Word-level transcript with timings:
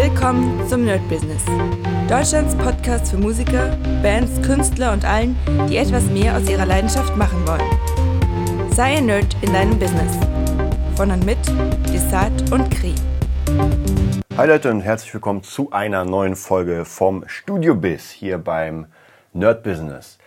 Willkommen 0.00 0.64
zum 0.68 0.84
Nerd 0.84 1.00
Business. 1.08 1.42
Deutschlands 2.08 2.54
Podcast 2.54 3.10
für 3.10 3.16
Musiker, 3.16 3.76
Bands, 4.00 4.40
Künstler 4.46 4.92
und 4.92 5.04
allen, 5.04 5.36
die 5.68 5.76
etwas 5.76 6.04
mehr 6.04 6.36
aus 6.36 6.48
ihrer 6.48 6.66
Leidenschaft 6.66 7.16
machen 7.16 7.44
wollen. 7.44 8.70
Sei 8.70 8.98
ein 8.98 9.06
Nerd 9.06 9.36
in 9.42 9.52
deinem 9.52 9.76
Business. 9.76 10.16
Von 10.94 11.10
und 11.10 11.26
mit 11.26 11.38
Desart 11.92 12.52
und 12.52 12.70
Kri. 12.70 12.94
Hi 14.36 14.46
Leute 14.46 14.70
und 14.70 14.82
herzlich 14.82 15.12
willkommen 15.12 15.42
zu 15.42 15.72
einer 15.72 16.04
neuen 16.04 16.36
Folge 16.36 16.84
vom 16.84 17.24
Studio 17.26 17.74
Biz 17.74 18.08
hier 18.08 18.38
beim 18.38 18.86
Nerd 19.32 19.64
Business. 19.64 20.17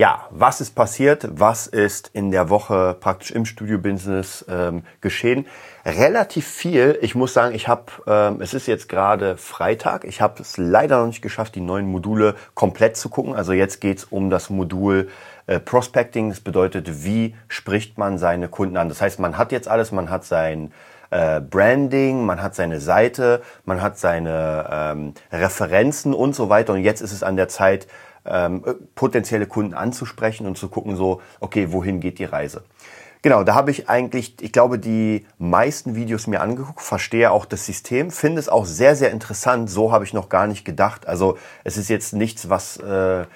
Ja, 0.00 0.28
was 0.30 0.62
ist 0.62 0.74
passiert? 0.74 1.28
Was 1.30 1.66
ist 1.66 2.08
in 2.14 2.30
der 2.30 2.48
Woche 2.48 2.96
praktisch 2.98 3.32
im 3.32 3.44
Studio-Business 3.44 4.46
ähm, 4.48 4.82
geschehen? 5.02 5.44
Relativ 5.84 6.46
viel. 6.46 6.98
Ich 7.02 7.14
muss 7.14 7.34
sagen, 7.34 7.54
ich 7.54 7.68
habe, 7.68 7.92
ähm, 8.06 8.40
es 8.40 8.54
ist 8.54 8.66
jetzt 8.66 8.88
gerade 8.88 9.36
Freitag. 9.36 10.06
Ich 10.06 10.22
habe 10.22 10.40
es 10.40 10.56
leider 10.56 11.00
noch 11.00 11.08
nicht 11.08 11.20
geschafft, 11.20 11.54
die 11.54 11.60
neuen 11.60 11.84
Module 11.84 12.34
komplett 12.54 12.96
zu 12.96 13.10
gucken. 13.10 13.34
Also 13.34 13.52
jetzt 13.52 13.82
geht's 13.82 14.04
um 14.04 14.30
das 14.30 14.48
Modul 14.48 15.10
äh, 15.46 15.60
Prospecting. 15.60 16.30
Das 16.30 16.40
bedeutet, 16.40 17.04
wie 17.04 17.34
spricht 17.48 17.98
man 17.98 18.16
seine 18.16 18.48
Kunden 18.48 18.78
an? 18.78 18.88
Das 18.88 19.02
heißt, 19.02 19.18
man 19.18 19.36
hat 19.36 19.52
jetzt 19.52 19.68
alles, 19.68 19.92
man 19.92 20.08
hat 20.08 20.24
sein 20.24 20.72
äh, 21.10 21.42
Branding, 21.42 22.24
man 22.24 22.42
hat 22.42 22.54
seine 22.54 22.80
Seite, 22.80 23.42
man 23.66 23.82
hat 23.82 23.98
seine 23.98 24.66
ähm, 24.72 25.14
Referenzen 25.30 26.14
und 26.14 26.34
so 26.34 26.48
weiter. 26.48 26.72
Und 26.72 26.84
jetzt 26.84 27.02
ist 27.02 27.12
es 27.12 27.22
an 27.22 27.36
der 27.36 27.48
Zeit, 27.48 27.86
ähm, 28.30 28.62
potenzielle 28.94 29.46
Kunden 29.46 29.74
anzusprechen 29.74 30.46
und 30.46 30.56
zu 30.56 30.68
gucken, 30.68 30.96
so, 30.96 31.20
okay, 31.40 31.72
wohin 31.72 32.00
geht 32.00 32.18
die 32.18 32.24
Reise? 32.24 32.62
Genau, 33.22 33.44
da 33.44 33.54
habe 33.54 33.70
ich 33.70 33.90
eigentlich, 33.90 34.40
ich 34.40 34.52
glaube, 34.52 34.78
die 34.78 35.26
meisten 35.36 35.94
Videos 35.94 36.26
mir 36.26 36.40
angeguckt, 36.40 36.80
verstehe 36.80 37.30
auch 37.30 37.44
das 37.44 37.66
System, 37.66 38.10
finde 38.10 38.40
es 38.40 38.48
auch 38.48 38.64
sehr, 38.64 38.96
sehr 38.96 39.10
interessant. 39.10 39.68
So 39.68 39.92
habe 39.92 40.04
ich 40.04 40.14
noch 40.14 40.30
gar 40.30 40.46
nicht 40.46 40.64
gedacht. 40.64 41.06
Also 41.06 41.36
es 41.62 41.76
ist 41.76 41.90
jetzt 41.90 42.14
nichts, 42.14 42.48
was, 42.48 42.78
äh, 42.78 43.26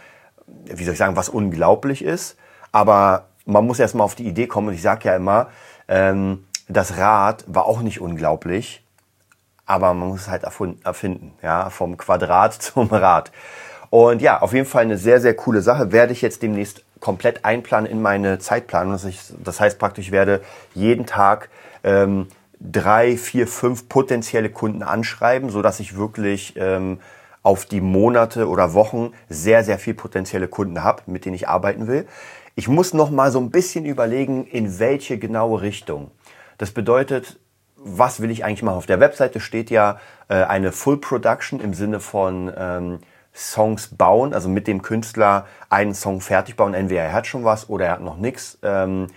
wie 0.46 0.84
soll 0.84 0.94
ich 0.94 0.98
sagen, 0.98 1.16
was 1.16 1.28
unglaublich 1.28 2.02
ist. 2.02 2.36
Aber 2.72 3.26
man 3.44 3.66
muss 3.66 3.78
erstmal 3.78 4.06
auf 4.06 4.14
die 4.14 4.26
Idee 4.26 4.46
kommen. 4.46 4.68
Und 4.68 4.74
ich 4.74 4.82
sage 4.82 5.08
ja 5.08 5.16
immer, 5.16 5.48
ähm, 5.86 6.46
das 6.66 6.96
Rad 6.96 7.44
war 7.46 7.66
auch 7.66 7.82
nicht 7.82 8.00
unglaublich, 8.00 8.82
aber 9.66 9.92
man 9.92 10.08
muss 10.08 10.22
es 10.22 10.28
halt 10.28 10.44
erfinden, 10.44 11.34
ja, 11.42 11.68
vom 11.68 11.98
Quadrat 11.98 12.54
zum 12.62 12.88
Rad. 12.88 13.32
Und 13.94 14.20
ja, 14.22 14.42
auf 14.42 14.52
jeden 14.52 14.66
Fall 14.66 14.82
eine 14.82 14.98
sehr, 14.98 15.20
sehr 15.20 15.34
coole 15.34 15.62
Sache. 15.62 15.92
Werde 15.92 16.12
ich 16.12 16.20
jetzt 16.20 16.42
demnächst 16.42 16.82
komplett 16.98 17.44
einplanen 17.44 17.88
in 17.88 18.02
meine 18.02 18.40
Zeitplanung. 18.40 18.98
Das 19.44 19.60
heißt 19.60 19.78
praktisch, 19.78 20.06
ich 20.06 20.10
werde 20.10 20.40
jeden 20.74 21.06
Tag 21.06 21.48
ähm, 21.84 22.26
drei, 22.58 23.16
vier, 23.16 23.46
fünf 23.46 23.88
potenzielle 23.88 24.50
Kunden 24.50 24.82
anschreiben, 24.82 25.48
so 25.48 25.62
dass 25.62 25.78
ich 25.78 25.96
wirklich 25.96 26.54
ähm, 26.56 26.98
auf 27.44 27.66
die 27.66 27.80
Monate 27.80 28.48
oder 28.48 28.74
Wochen 28.74 29.12
sehr, 29.28 29.62
sehr 29.62 29.78
viel 29.78 29.94
potenzielle 29.94 30.48
Kunden 30.48 30.82
habe, 30.82 31.04
mit 31.06 31.24
denen 31.24 31.36
ich 31.36 31.48
arbeiten 31.48 31.86
will. 31.86 32.08
Ich 32.56 32.66
muss 32.66 32.94
noch 32.94 33.10
mal 33.12 33.30
so 33.30 33.38
ein 33.38 33.52
bisschen 33.52 33.84
überlegen, 33.84 34.44
in 34.44 34.80
welche 34.80 35.18
genaue 35.18 35.62
Richtung. 35.62 36.10
Das 36.58 36.72
bedeutet, 36.72 37.38
was 37.76 38.20
will 38.20 38.32
ich 38.32 38.44
eigentlich 38.44 38.64
machen? 38.64 38.78
Auf 38.78 38.86
der 38.86 38.98
Webseite 38.98 39.38
steht 39.38 39.70
ja 39.70 40.00
äh, 40.26 40.34
eine 40.34 40.72
Full 40.72 40.96
Production 40.96 41.60
im 41.60 41.74
Sinne 41.74 42.00
von 42.00 42.52
ähm, 42.58 42.98
Songs 43.34 43.88
bauen, 43.88 44.32
also 44.32 44.48
mit 44.48 44.66
dem 44.66 44.82
Künstler 44.82 45.46
einen 45.68 45.94
Song 45.94 46.20
fertig 46.20 46.56
bauen. 46.56 46.74
Entweder 46.74 47.02
er 47.02 47.12
hat 47.12 47.26
schon 47.26 47.44
was 47.44 47.68
oder 47.68 47.86
er 47.86 47.92
hat 47.92 48.00
noch 48.00 48.16
nichts. 48.16 48.58
Ähm, 48.62 49.08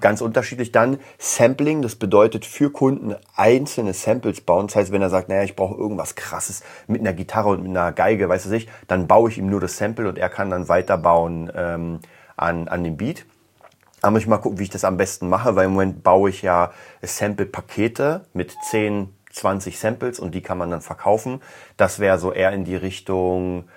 ganz 0.00 0.20
unterschiedlich. 0.20 0.72
Dann 0.72 0.98
Sampling, 1.18 1.82
das 1.82 1.96
bedeutet 1.96 2.44
für 2.44 2.70
Kunden 2.70 3.16
einzelne 3.34 3.94
Samples 3.94 4.40
bauen. 4.40 4.68
Das 4.68 4.76
heißt, 4.76 4.92
wenn 4.92 5.02
er 5.02 5.10
sagt, 5.10 5.28
naja, 5.28 5.42
ich 5.42 5.56
brauche 5.56 5.76
irgendwas 5.76 6.14
krasses 6.14 6.62
mit 6.86 7.00
einer 7.00 7.12
Gitarre 7.12 7.48
und 7.50 7.62
mit 7.62 7.70
einer 7.70 7.92
Geige, 7.92 8.28
weißt 8.28 8.46
du 8.46 8.48
sich, 8.48 8.68
dann 8.86 9.08
baue 9.08 9.30
ich 9.30 9.38
ihm 9.38 9.46
nur 9.46 9.60
das 9.60 9.76
Sample 9.76 10.08
und 10.08 10.18
er 10.18 10.28
kann 10.28 10.50
dann 10.50 10.68
weiterbauen 10.68 11.50
ähm, 11.54 12.00
an, 12.36 12.68
an 12.68 12.84
dem 12.84 12.96
Beat. 12.96 13.26
Da 14.02 14.10
muss 14.10 14.22
ich 14.22 14.28
mal 14.28 14.38
gucken, 14.38 14.58
wie 14.58 14.64
ich 14.64 14.70
das 14.70 14.84
am 14.84 14.96
besten 14.96 15.28
mache, 15.28 15.56
weil 15.56 15.66
im 15.66 15.72
Moment 15.72 16.02
baue 16.02 16.30
ich 16.30 16.42
ja 16.42 16.72
Sample-Pakete 17.02 18.26
mit 18.32 18.54
zehn 18.70 19.14
20 19.30 19.78
Samples 19.78 20.18
und 20.18 20.34
die 20.34 20.42
kann 20.42 20.58
man 20.58 20.70
dann 20.70 20.80
verkaufen. 20.80 21.40
Das 21.76 21.98
wäre 21.98 22.18
so 22.18 22.32
eher 22.32 22.52
in 22.52 22.64
die 22.64 22.76
Richtung, 22.76 23.68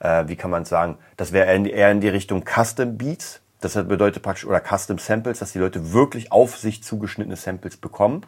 äh, 0.00 0.24
wie 0.26 0.36
kann 0.36 0.50
man 0.50 0.64
sagen, 0.64 0.98
das 1.16 1.32
wäre 1.32 1.46
eher 1.46 1.90
in 1.90 2.00
die 2.00 2.08
Richtung 2.08 2.44
Custom 2.44 2.96
Beats. 2.96 3.40
Das 3.60 3.74
bedeutet 3.74 4.22
praktisch, 4.22 4.46
oder 4.46 4.60
Custom 4.60 4.98
Samples, 4.98 5.40
dass 5.40 5.52
die 5.52 5.58
Leute 5.58 5.92
wirklich 5.92 6.30
auf 6.30 6.56
sich 6.56 6.84
zugeschnittene 6.84 7.34
Samples 7.34 7.76
bekommen. 7.76 8.24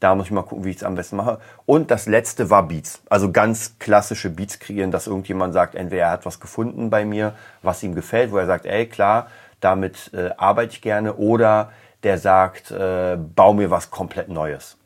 Da 0.00 0.14
muss 0.16 0.26
ich 0.26 0.32
mal 0.32 0.42
gucken, 0.42 0.64
wie 0.64 0.70
ich 0.70 0.76
es 0.76 0.82
am 0.82 0.96
besten 0.96 1.16
mache. 1.16 1.38
Und 1.64 1.92
das 1.92 2.06
letzte 2.06 2.50
war 2.50 2.66
Beats. 2.66 3.00
Also 3.08 3.30
ganz 3.30 3.78
klassische 3.78 4.30
Beats 4.30 4.58
kreieren, 4.58 4.90
dass 4.90 5.06
irgendjemand 5.06 5.54
sagt, 5.54 5.76
entweder 5.76 6.02
er 6.02 6.10
hat 6.10 6.26
was 6.26 6.40
gefunden 6.40 6.90
bei 6.90 7.04
mir, 7.04 7.34
was 7.62 7.82
ihm 7.84 7.94
gefällt, 7.94 8.32
wo 8.32 8.38
er 8.38 8.46
sagt, 8.46 8.66
ey, 8.66 8.86
klar, 8.86 9.28
damit 9.60 10.10
äh, 10.12 10.30
arbeite 10.36 10.72
ich 10.72 10.82
gerne. 10.82 11.14
Oder 11.14 11.70
der 12.02 12.18
sagt, 12.18 12.70
äh, 12.70 13.16
bau 13.16 13.54
mir 13.54 13.70
was 13.70 13.90
komplett 13.90 14.28
Neues. 14.28 14.76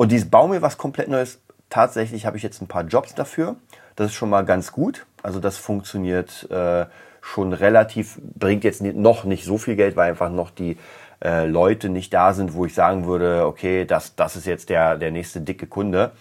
Und 0.00 0.12
dieses 0.12 0.30
Bau 0.30 0.48
mir 0.48 0.62
was 0.62 0.78
komplett 0.78 1.08
Neues, 1.08 1.42
tatsächlich 1.68 2.24
habe 2.24 2.38
ich 2.38 2.42
jetzt 2.42 2.62
ein 2.62 2.68
paar 2.68 2.84
Jobs 2.84 3.14
dafür. 3.14 3.56
Das 3.96 4.06
ist 4.06 4.14
schon 4.14 4.30
mal 4.30 4.46
ganz 4.46 4.72
gut. 4.72 5.04
Also 5.22 5.40
das 5.40 5.58
funktioniert 5.58 6.50
äh, 6.50 6.86
schon 7.20 7.52
relativ, 7.52 8.18
bringt 8.22 8.64
jetzt 8.64 8.80
noch 8.80 9.24
nicht 9.24 9.44
so 9.44 9.58
viel 9.58 9.76
Geld, 9.76 9.96
weil 9.96 10.08
einfach 10.08 10.30
noch 10.30 10.48
die 10.48 10.78
äh, 11.22 11.44
Leute 11.44 11.90
nicht 11.90 12.14
da 12.14 12.32
sind, 12.32 12.54
wo 12.54 12.64
ich 12.64 12.72
sagen 12.72 13.04
würde, 13.04 13.44
okay, 13.44 13.84
das, 13.84 14.16
das 14.16 14.36
ist 14.36 14.46
jetzt 14.46 14.70
der, 14.70 14.96
der 14.96 15.10
nächste 15.10 15.42
dicke 15.42 15.66
Kunde. 15.66 16.12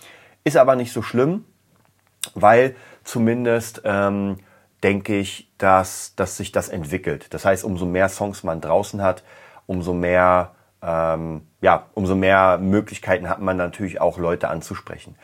Ist 0.44 0.58
aber 0.58 0.76
nicht 0.76 0.92
so 0.92 1.02
schlimm, 1.02 1.46
weil 2.34 2.76
zumindest 3.06 3.84
ähm, 3.86 4.40
denke 4.84 5.16
ich, 5.16 5.54
dass, 5.58 6.16
dass 6.18 6.36
sich 6.36 6.52
das 6.52 6.68
entwickelt. 6.68 7.34
Das 7.34 7.46
heißt, 7.46 7.64
umso 7.64 7.86
mehr 7.86 8.10
Songs 8.10 8.44
man 8.44 8.60
draußen 8.60 9.02
hat, 9.02 9.24
umso 9.68 9.94
mehr 9.94 10.52
ähm, 10.82 11.42
ja, 11.62 11.86
umso 11.94 12.16
mehr 12.16 12.58
Möglichkeiten 12.58 13.30
hat 13.30 13.42
man 13.42 13.58
natürlich 13.58 14.02
auch 14.02 14.18
Leute 14.18 14.50
anzusprechen. 14.50 15.16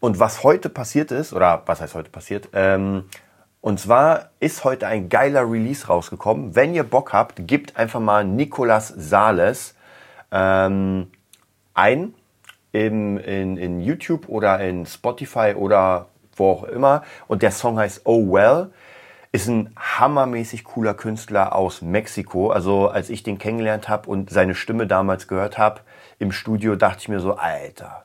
Und 0.00 0.20
was 0.20 0.44
heute 0.44 0.68
passiert 0.68 1.10
ist, 1.10 1.32
oder 1.32 1.62
was 1.66 1.80
heißt 1.80 1.94
heute 1.94 2.10
passiert, 2.10 2.48
ähm, 2.52 3.04
und 3.60 3.80
zwar 3.80 4.30
ist 4.38 4.64
heute 4.64 4.86
ein 4.86 5.08
geiler 5.08 5.50
Release 5.50 5.88
rausgekommen. 5.88 6.54
Wenn 6.54 6.74
ihr 6.74 6.84
Bock 6.84 7.12
habt, 7.12 7.46
gebt 7.46 7.76
einfach 7.76 8.00
mal 8.00 8.24
Nicolas 8.24 8.88
Sales 8.88 9.74
ähm, 10.30 11.10
ein 11.74 12.14
im, 12.72 13.18
in, 13.18 13.56
in 13.56 13.80
YouTube 13.80 14.28
oder 14.28 14.60
in 14.60 14.86
Spotify 14.86 15.54
oder 15.56 16.06
wo 16.36 16.50
auch 16.50 16.64
immer. 16.64 17.02
Und 17.26 17.42
der 17.42 17.50
Song 17.50 17.78
heißt 17.78 18.02
Oh 18.04 18.32
Well. 18.32 18.70
Ist 19.30 19.48
ein 19.48 19.74
hammermäßig 19.76 20.64
cooler 20.64 20.94
Künstler 20.94 21.54
aus 21.54 21.82
Mexiko. 21.82 22.50
Also 22.50 22.88
als 22.88 23.10
ich 23.10 23.22
den 23.22 23.38
kennengelernt 23.38 23.88
habe 23.88 24.08
und 24.08 24.30
seine 24.30 24.54
Stimme 24.54 24.86
damals 24.86 25.28
gehört 25.28 25.58
habe 25.58 25.80
im 26.18 26.32
Studio, 26.32 26.76
dachte 26.76 27.00
ich 27.00 27.08
mir 27.08 27.20
so, 27.20 27.34
Alter, 27.34 28.04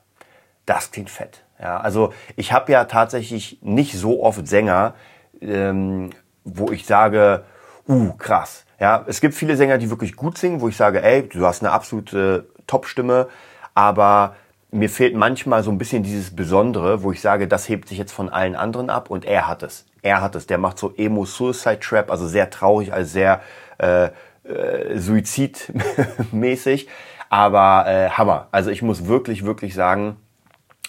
das 0.66 0.90
klingt 0.90 1.10
fett. 1.10 1.44
Ja, 1.60 1.78
also 1.78 2.12
ich 2.36 2.52
habe 2.52 2.72
ja 2.72 2.84
tatsächlich 2.84 3.58
nicht 3.62 3.94
so 3.94 4.22
oft 4.22 4.46
Sänger, 4.46 4.94
ähm, 5.40 6.10
wo 6.44 6.70
ich 6.70 6.84
sage, 6.84 7.44
uh, 7.88 8.12
krass. 8.14 8.64
Ja, 8.78 9.04
es 9.06 9.20
gibt 9.20 9.34
viele 9.34 9.56
Sänger, 9.56 9.78
die 9.78 9.88
wirklich 9.88 10.16
gut 10.16 10.36
singen, 10.36 10.60
wo 10.60 10.68
ich 10.68 10.76
sage, 10.76 11.02
ey, 11.02 11.28
du 11.28 11.46
hast 11.46 11.62
eine 11.62 11.72
absolute 11.72 12.48
Top-Stimme, 12.66 13.28
aber 13.72 14.36
mir 14.70 14.90
fehlt 14.90 15.14
manchmal 15.14 15.62
so 15.62 15.70
ein 15.70 15.78
bisschen 15.78 16.02
dieses 16.02 16.34
Besondere, 16.34 17.02
wo 17.02 17.12
ich 17.12 17.20
sage, 17.20 17.46
das 17.46 17.68
hebt 17.68 17.88
sich 17.88 17.98
jetzt 17.98 18.12
von 18.12 18.28
allen 18.28 18.56
anderen 18.56 18.90
ab 18.90 19.08
und 19.08 19.24
er 19.24 19.46
hat 19.46 19.62
es. 19.62 19.86
Er 20.04 20.20
hat 20.20 20.34
es. 20.36 20.46
Der 20.46 20.58
macht 20.58 20.78
so 20.78 20.92
Emo-Suicide-Trap, 20.94 22.10
also 22.10 22.28
sehr 22.28 22.50
traurig, 22.50 22.92
also 22.92 23.10
sehr 23.10 23.40
äh, 23.78 24.10
äh, 24.44 24.98
suizidmäßig. 24.98 26.88
Aber 27.30 27.86
äh, 27.88 28.10
Hammer. 28.10 28.48
Also 28.52 28.70
ich 28.70 28.82
muss 28.82 29.06
wirklich, 29.06 29.46
wirklich 29.46 29.74
sagen, 29.74 30.16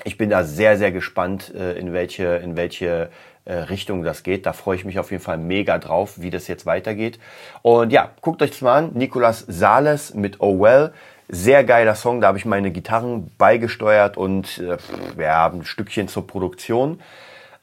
ich 0.04 0.18
bin 0.18 0.30
da 0.30 0.44
sehr, 0.44 0.78
sehr 0.78 0.92
gespannt, 0.92 1.54
äh, 1.56 1.80
in 1.80 1.94
welche, 1.94 2.26
in 2.36 2.58
welche 2.58 3.10
äh, 3.46 3.54
Richtung 3.54 4.04
das 4.04 4.22
geht. 4.22 4.46
Da 4.46 4.52
freue 4.52 4.76
ich 4.76 4.84
mich 4.84 5.00
auf 5.00 5.12
jeden 5.12 5.24
Fall 5.24 5.38
mega 5.38 5.78
drauf, 5.78 6.20
wie 6.22 6.30
das 6.30 6.50
jetzt 6.50 6.66
weitergeht. 6.66 7.18
Und 7.62 7.94
ja, 7.94 8.12
guckt 8.20 8.42
euch 8.42 8.52
das 8.52 8.62
mal 8.62 8.78
an. 8.78 8.92
Nicolas 8.96 9.46
Sales 9.48 10.14
mit 10.14 10.42
Oh 10.42 10.60
Well. 10.60 10.92
Sehr 11.30 11.64
geiler 11.64 11.96
Song, 11.96 12.22
da 12.22 12.28
habe 12.28 12.38
ich 12.38 12.46
meine 12.46 12.70
Gitarren 12.70 13.32
beigesteuert 13.38 14.18
und 14.18 14.60
äh, 14.60 14.78
ja, 15.20 15.50
ein 15.50 15.64
Stückchen 15.64 16.08
zur 16.10 16.28
Produktion. 16.28 17.00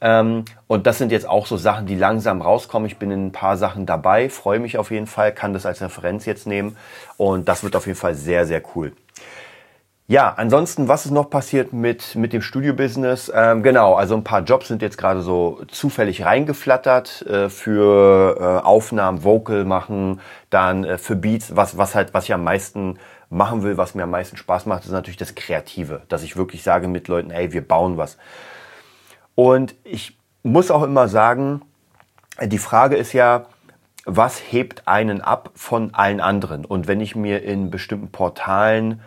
Ähm, 0.03 0.43
und 0.67 0.85
das 0.85 0.97
sind 0.97 1.13
jetzt 1.13 1.27
auch 1.27 1.47
so 1.47 1.55
Sachen, 1.55 1.87
die 1.87 1.95
langsam 1.95 2.41
rauskommen. 2.41 2.85
Ich 2.87 2.97
bin 2.97 3.09
in 3.09 3.27
ein 3.27 3.31
paar 3.31 3.55
Sachen 3.55 3.85
dabei, 3.85 4.29
freue 4.29 4.59
mich 4.59 4.77
auf 4.77 4.91
jeden 4.91 5.07
Fall, 5.07 5.31
kann 5.31 5.53
das 5.53 5.65
als 5.65 5.81
Referenz 5.81 6.25
jetzt 6.25 6.45
nehmen 6.45 6.75
und 7.15 7.47
das 7.47 7.63
wird 7.63 7.75
auf 7.77 7.87
jeden 7.87 7.97
Fall 7.97 8.13
sehr, 8.13 8.45
sehr 8.45 8.61
cool. 8.75 8.91
Ja, 10.05 10.33
ansonsten, 10.35 10.89
was 10.89 11.05
ist 11.05 11.11
noch 11.11 11.29
passiert 11.29 11.71
mit, 11.71 12.15
mit 12.15 12.33
dem 12.33 12.41
Studio-Business? 12.41 13.31
Ähm, 13.33 13.63
genau, 13.63 13.93
also 13.93 14.15
ein 14.15 14.25
paar 14.25 14.41
Jobs 14.41 14.67
sind 14.67 14.81
jetzt 14.81 14.97
gerade 14.97 15.21
so 15.21 15.61
zufällig 15.69 16.25
reingeflattert 16.25 17.21
äh, 17.21 17.47
für 17.47 18.35
äh, 18.37 18.65
Aufnahmen, 18.65 19.23
Vocal 19.23 19.63
machen, 19.63 20.19
dann 20.49 20.83
äh, 20.83 20.97
für 20.97 21.15
Beats, 21.15 21.55
was, 21.55 21.77
was 21.77 21.95
halt, 21.95 22.13
was 22.13 22.25
ich 22.25 22.33
am 22.33 22.43
meisten 22.43 22.99
machen 23.29 23.63
will, 23.63 23.77
was 23.77 23.95
mir 23.95 24.03
am 24.03 24.11
meisten 24.11 24.35
Spaß 24.35 24.65
macht, 24.65 24.83
ist 24.83 24.91
natürlich 24.91 25.15
das 25.15 25.35
Kreative. 25.35 26.01
Dass 26.09 26.23
ich 26.23 26.35
wirklich 26.35 26.63
sage 26.63 26.89
mit 26.89 27.07
Leuten, 27.07 27.31
ey, 27.31 27.53
wir 27.53 27.65
bauen 27.65 27.95
was. 27.95 28.17
Und 29.35 29.75
ich 29.83 30.17
muss 30.43 30.71
auch 30.71 30.83
immer 30.83 31.07
sagen, 31.07 31.61
die 32.41 32.57
Frage 32.57 32.95
ist 32.95 33.13
ja, 33.13 33.45
was 34.05 34.37
hebt 34.37 34.87
einen 34.87 35.21
ab 35.21 35.51
von 35.55 35.93
allen 35.93 36.19
anderen? 36.19 36.65
Und 36.65 36.87
wenn 36.87 36.99
ich 36.99 37.15
mir 37.15 37.43
in 37.43 37.71
bestimmten 37.71 38.11
Portalen, 38.11 39.01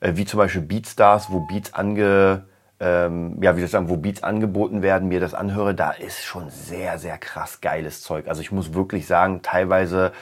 äh, 0.00 0.12
wie 0.14 0.24
zum 0.24 0.38
Beispiel 0.38 0.62
Beatstars, 0.62 1.30
wo 1.30 1.40
Beats 1.40 1.74
ange, 1.74 2.44
ähm, 2.80 3.42
ja, 3.42 3.56
wie 3.56 3.60
soll 3.60 3.66
ich 3.66 3.70
sagen, 3.70 3.88
wo 3.88 3.96
Beats 3.96 4.22
angeboten 4.22 4.82
werden, 4.82 5.08
mir 5.08 5.20
das 5.20 5.34
anhöre, 5.34 5.74
da 5.74 5.90
ist 5.90 6.24
schon 6.24 6.48
sehr, 6.50 6.98
sehr 6.98 7.18
krass 7.18 7.60
geiles 7.60 8.02
Zeug. 8.02 8.28
Also 8.28 8.40
ich 8.40 8.52
muss 8.52 8.72
wirklich 8.72 9.06
sagen, 9.06 9.42
teilweise, 9.42 10.12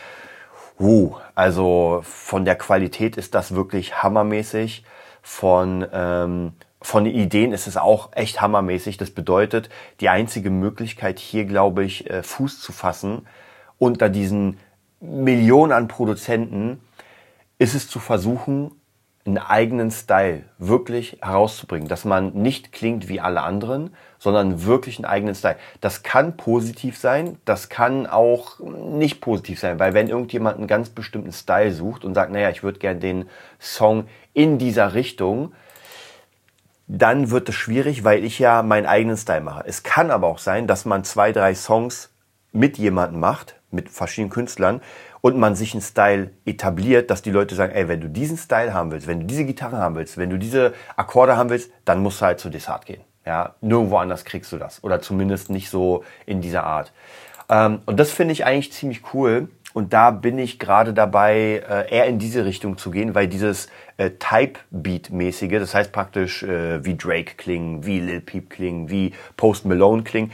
uh, 0.80 1.14
also 1.34 2.00
von 2.02 2.44
der 2.44 2.56
Qualität 2.56 3.16
ist 3.16 3.34
das 3.34 3.54
wirklich 3.54 4.02
hammermäßig. 4.02 4.84
Von, 5.22 5.86
ähm, 5.92 6.52
von 6.86 7.02
den 7.02 7.16
Ideen 7.16 7.52
ist 7.52 7.66
es 7.66 7.76
auch 7.76 8.10
echt 8.12 8.40
hammermäßig. 8.40 8.96
Das 8.96 9.10
bedeutet, 9.10 9.70
die 9.98 10.08
einzige 10.08 10.50
Möglichkeit 10.50 11.18
hier, 11.18 11.44
glaube 11.44 11.82
ich, 11.82 12.08
äh, 12.08 12.22
Fuß 12.22 12.60
zu 12.60 12.70
fassen 12.70 13.26
unter 13.76 14.08
diesen 14.08 14.58
Millionen 15.00 15.72
an 15.72 15.88
Produzenten, 15.88 16.80
ist 17.58 17.74
es 17.74 17.88
zu 17.88 17.98
versuchen, 17.98 18.70
einen 19.24 19.38
eigenen 19.38 19.90
Style 19.90 20.44
wirklich 20.58 21.18
herauszubringen, 21.20 21.88
dass 21.88 22.04
man 22.04 22.34
nicht 22.34 22.70
klingt 22.70 23.08
wie 23.08 23.20
alle 23.20 23.42
anderen, 23.42 23.90
sondern 24.20 24.64
wirklich 24.64 24.98
einen 24.98 25.06
eigenen 25.06 25.34
Style. 25.34 25.56
Das 25.80 26.04
kann 26.04 26.36
positiv 26.36 26.98
sein, 26.98 27.36
das 27.44 27.68
kann 27.68 28.06
auch 28.06 28.60
nicht 28.60 29.20
positiv 29.20 29.58
sein, 29.58 29.80
weil 29.80 29.92
wenn 29.92 30.06
irgendjemand 30.06 30.58
einen 30.58 30.68
ganz 30.68 30.90
bestimmten 30.90 31.32
Style 31.32 31.72
sucht 31.72 32.04
und 32.04 32.14
sagt, 32.14 32.30
naja, 32.30 32.50
ich 32.50 32.62
würde 32.62 32.78
gerne 32.78 33.00
den 33.00 33.28
Song 33.58 34.06
in 34.34 34.58
dieser 34.58 34.94
Richtung, 34.94 35.52
dann 36.88 37.30
wird 37.30 37.48
es 37.48 37.54
schwierig, 37.54 38.04
weil 38.04 38.24
ich 38.24 38.38
ja 38.38 38.62
meinen 38.62 38.86
eigenen 38.86 39.16
Style 39.16 39.40
mache. 39.40 39.64
Es 39.66 39.82
kann 39.82 40.10
aber 40.10 40.26
auch 40.28 40.38
sein, 40.38 40.66
dass 40.66 40.84
man 40.84 41.04
zwei, 41.04 41.32
drei 41.32 41.54
Songs 41.54 42.10
mit 42.52 42.78
jemandem 42.78 43.20
macht, 43.20 43.56
mit 43.70 43.88
verschiedenen 43.88 44.30
Künstlern 44.30 44.80
und 45.20 45.36
man 45.36 45.56
sich 45.56 45.72
einen 45.72 45.82
Style 45.82 46.30
etabliert, 46.44 47.10
dass 47.10 47.22
die 47.22 47.30
Leute 47.30 47.54
sagen, 47.54 47.72
ey, 47.74 47.88
wenn 47.88 48.00
du 48.00 48.08
diesen 48.08 48.36
Style 48.36 48.72
haben 48.72 48.92
willst, 48.92 49.08
wenn 49.08 49.20
du 49.20 49.26
diese 49.26 49.44
Gitarre 49.44 49.78
haben 49.78 49.96
willst, 49.96 50.16
wenn 50.16 50.30
du 50.30 50.38
diese 50.38 50.72
Akkorde 50.96 51.36
haben 51.36 51.50
willst, 51.50 51.70
dann 51.84 52.00
musst 52.00 52.20
du 52.20 52.26
halt 52.26 52.38
zu 52.38 52.48
Desart 52.48 52.86
gehen. 52.86 53.02
Ja, 53.24 53.56
nirgendwo 53.60 53.96
anders 53.98 54.24
kriegst 54.24 54.52
du 54.52 54.56
das. 54.56 54.84
Oder 54.84 55.00
zumindest 55.02 55.50
nicht 55.50 55.68
so 55.68 56.04
in 56.26 56.40
dieser 56.40 56.62
Art. 56.62 56.92
Ähm, 57.48 57.80
und 57.86 57.98
das 57.98 58.12
finde 58.12 58.32
ich 58.32 58.44
eigentlich 58.44 58.72
ziemlich 58.72 59.02
cool. 59.12 59.48
Und 59.76 59.92
da 59.92 60.10
bin 60.10 60.38
ich 60.38 60.58
gerade 60.58 60.94
dabei, 60.94 61.62
äh, 61.68 61.94
eher 61.94 62.06
in 62.06 62.18
diese 62.18 62.46
Richtung 62.46 62.78
zu 62.78 62.90
gehen, 62.90 63.14
weil 63.14 63.28
dieses 63.28 63.68
äh, 63.98 64.08
Type-Beat-mäßige, 64.08 65.58
das 65.58 65.74
heißt 65.74 65.92
praktisch 65.92 66.42
äh, 66.42 66.82
wie 66.82 66.96
Drake 66.96 67.34
klingen, 67.36 67.84
wie 67.84 68.00
Lil 68.00 68.22
Peep 68.22 68.48
klingen, 68.48 68.88
wie 68.88 69.12
Post 69.36 69.66
Malone 69.66 70.02
klingen, 70.02 70.32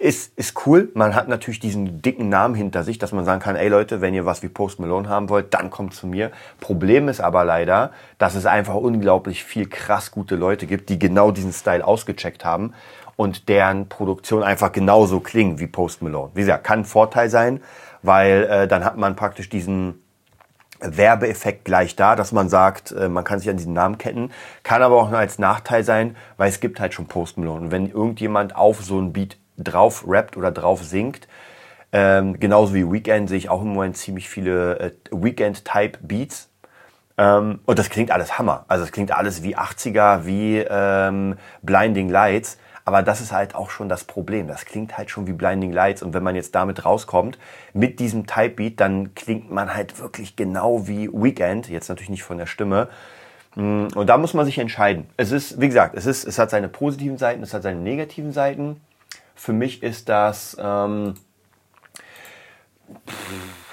ist, 0.00 0.36
ist 0.36 0.66
cool. 0.66 0.90
Man 0.94 1.14
hat 1.14 1.28
natürlich 1.28 1.60
diesen 1.60 2.02
dicken 2.02 2.28
Namen 2.28 2.56
hinter 2.56 2.82
sich, 2.82 2.98
dass 2.98 3.12
man 3.12 3.24
sagen 3.24 3.40
kann, 3.40 3.54
ey 3.54 3.68
Leute, 3.68 4.00
wenn 4.00 4.14
ihr 4.14 4.26
was 4.26 4.42
wie 4.42 4.48
Post 4.48 4.80
Malone 4.80 5.08
haben 5.08 5.28
wollt, 5.28 5.54
dann 5.54 5.70
kommt 5.70 5.94
zu 5.94 6.08
mir. 6.08 6.32
Problem 6.58 7.06
ist 7.06 7.20
aber 7.20 7.44
leider, 7.44 7.92
dass 8.18 8.34
es 8.34 8.46
einfach 8.46 8.74
unglaublich 8.74 9.44
viel 9.44 9.68
krass 9.68 10.10
gute 10.10 10.34
Leute 10.34 10.66
gibt, 10.66 10.88
die 10.88 10.98
genau 10.98 11.30
diesen 11.30 11.52
Style 11.52 11.86
ausgecheckt 11.86 12.44
haben 12.44 12.72
und 13.14 13.48
deren 13.48 13.88
Produktion 13.88 14.42
einfach 14.42 14.72
genauso 14.72 15.20
klingt 15.20 15.60
wie 15.60 15.68
Post 15.68 16.02
Malone. 16.02 16.32
Wie 16.34 16.40
gesagt, 16.40 16.64
kann 16.64 16.80
ein 16.80 16.84
Vorteil 16.84 17.30
sein, 17.30 17.60
weil 18.02 18.44
äh, 18.44 18.68
dann 18.68 18.84
hat 18.84 18.96
man 18.96 19.16
praktisch 19.16 19.48
diesen 19.48 20.02
Werbeeffekt 20.80 21.64
gleich 21.64 21.94
da, 21.96 22.16
dass 22.16 22.32
man 22.32 22.48
sagt, 22.48 22.92
äh, 22.92 23.08
man 23.08 23.24
kann 23.24 23.38
sich 23.38 23.48
an 23.48 23.56
diesen 23.56 23.72
Namen 23.72 23.98
ketten. 23.98 24.30
Kann 24.62 24.82
aber 24.82 24.96
auch 25.00 25.10
nur 25.10 25.18
als 25.18 25.38
Nachteil 25.38 25.84
sein, 25.84 26.16
weil 26.36 26.48
es 26.48 26.60
gibt 26.60 26.80
halt 26.80 26.94
schon 26.94 27.06
Post 27.06 27.38
Malone. 27.38 27.66
Und 27.66 27.70
wenn 27.70 27.88
irgendjemand 27.88 28.56
auf 28.56 28.82
so 28.82 29.00
ein 29.00 29.12
Beat 29.12 29.36
drauf 29.58 30.04
rappt 30.06 30.36
oder 30.36 30.50
drauf 30.50 30.82
singt. 30.82 31.28
Ähm, 31.92 32.40
genauso 32.40 32.74
wie 32.74 32.90
Weekend 32.90 33.28
sehe 33.28 33.38
ich 33.38 33.50
auch 33.50 33.62
im 33.62 33.68
Moment 33.68 33.96
ziemlich 33.96 34.28
viele 34.28 34.78
äh, 34.78 34.92
Weekend-Type-Beats. 35.10 36.48
Ähm, 37.18 37.60
und 37.66 37.78
das 37.78 37.90
klingt 37.90 38.10
alles 38.10 38.38
Hammer. 38.38 38.64
Also 38.68 38.84
es 38.84 38.92
klingt 38.92 39.12
alles 39.12 39.42
wie 39.42 39.56
80er, 39.56 40.24
wie 40.24 40.58
ähm, 40.58 41.36
Blinding 41.60 42.08
Lights. 42.08 42.58
Aber 42.84 43.02
das 43.02 43.20
ist 43.20 43.32
halt 43.32 43.54
auch 43.54 43.70
schon 43.70 43.88
das 43.88 44.04
Problem. 44.04 44.48
Das 44.48 44.64
klingt 44.64 44.98
halt 44.98 45.10
schon 45.10 45.26
wie 45.26 45.32
Blinding 45.32 45.72
Lights. 45.72 46.02
Und 46.02 46.14
wenn 46.14 46.22
man 46.22 46.34
jetzt 46.34 46.54
damit 46.54 46.84
rauskommt, 46.84 47.38
mit 47.72 48.00
diesem 48.00 48.26
Type-Beat, 48.26 48.80
dann 48.80 49.14
klingt 49.14 49.50
man 49.50 49.74
halt 49.74 50.00
wirklich 50.00 50.34
genau 50.34 50.88
wie 50.88 51.08
Weekend. 51.12 51.68
Jetzt 51.68 51.88
natürlich 51.88 52.10
nicht 52.10 52.24
von 52.24 52.38
der 52.38 52.46
Stimme. 52.46 52.88
Mm, 53.54 53.86
und 53.94 54.06
da 54.06 54.18
muss 54.18 54.34
man 54.34 54.46
sich 54.46 54.58
entscheiden. 54.58 55.06
Es 55.16 55.30
ist, 55.30 55.60
wie 55.60 55.68
gesagt, 55.68 55.94
es 55.96 56.06
ist, 56.06 56.24
es 56.24 56.38
hat 56.38 56.50
seine 56.50 56.68
positiven 56.68 57.18
Seiten, 57.18 57.42
es 57.42 57.54
hat 57.54 57.62
seine 57.62 57.80
negativen 57.80 58.32
Seiten. 58.32 58.80
Für 59.34 59.52
mich 59.52 59.82
ist 59.82 60.08
das, 60.08 60.56
ähm, 60.60 61.14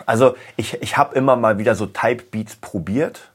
also 0.05 0.35
ich, 0.55 0.81
ich 0.81 0.97
habe 0.97 1.15
immer 1.15 1.35
mal 1.35 1.57
wieder 1.57 1.75
so 1.75 1.85
Type 1.85 2.25
Beats 2.31 2.55
probiert 2.55 3.31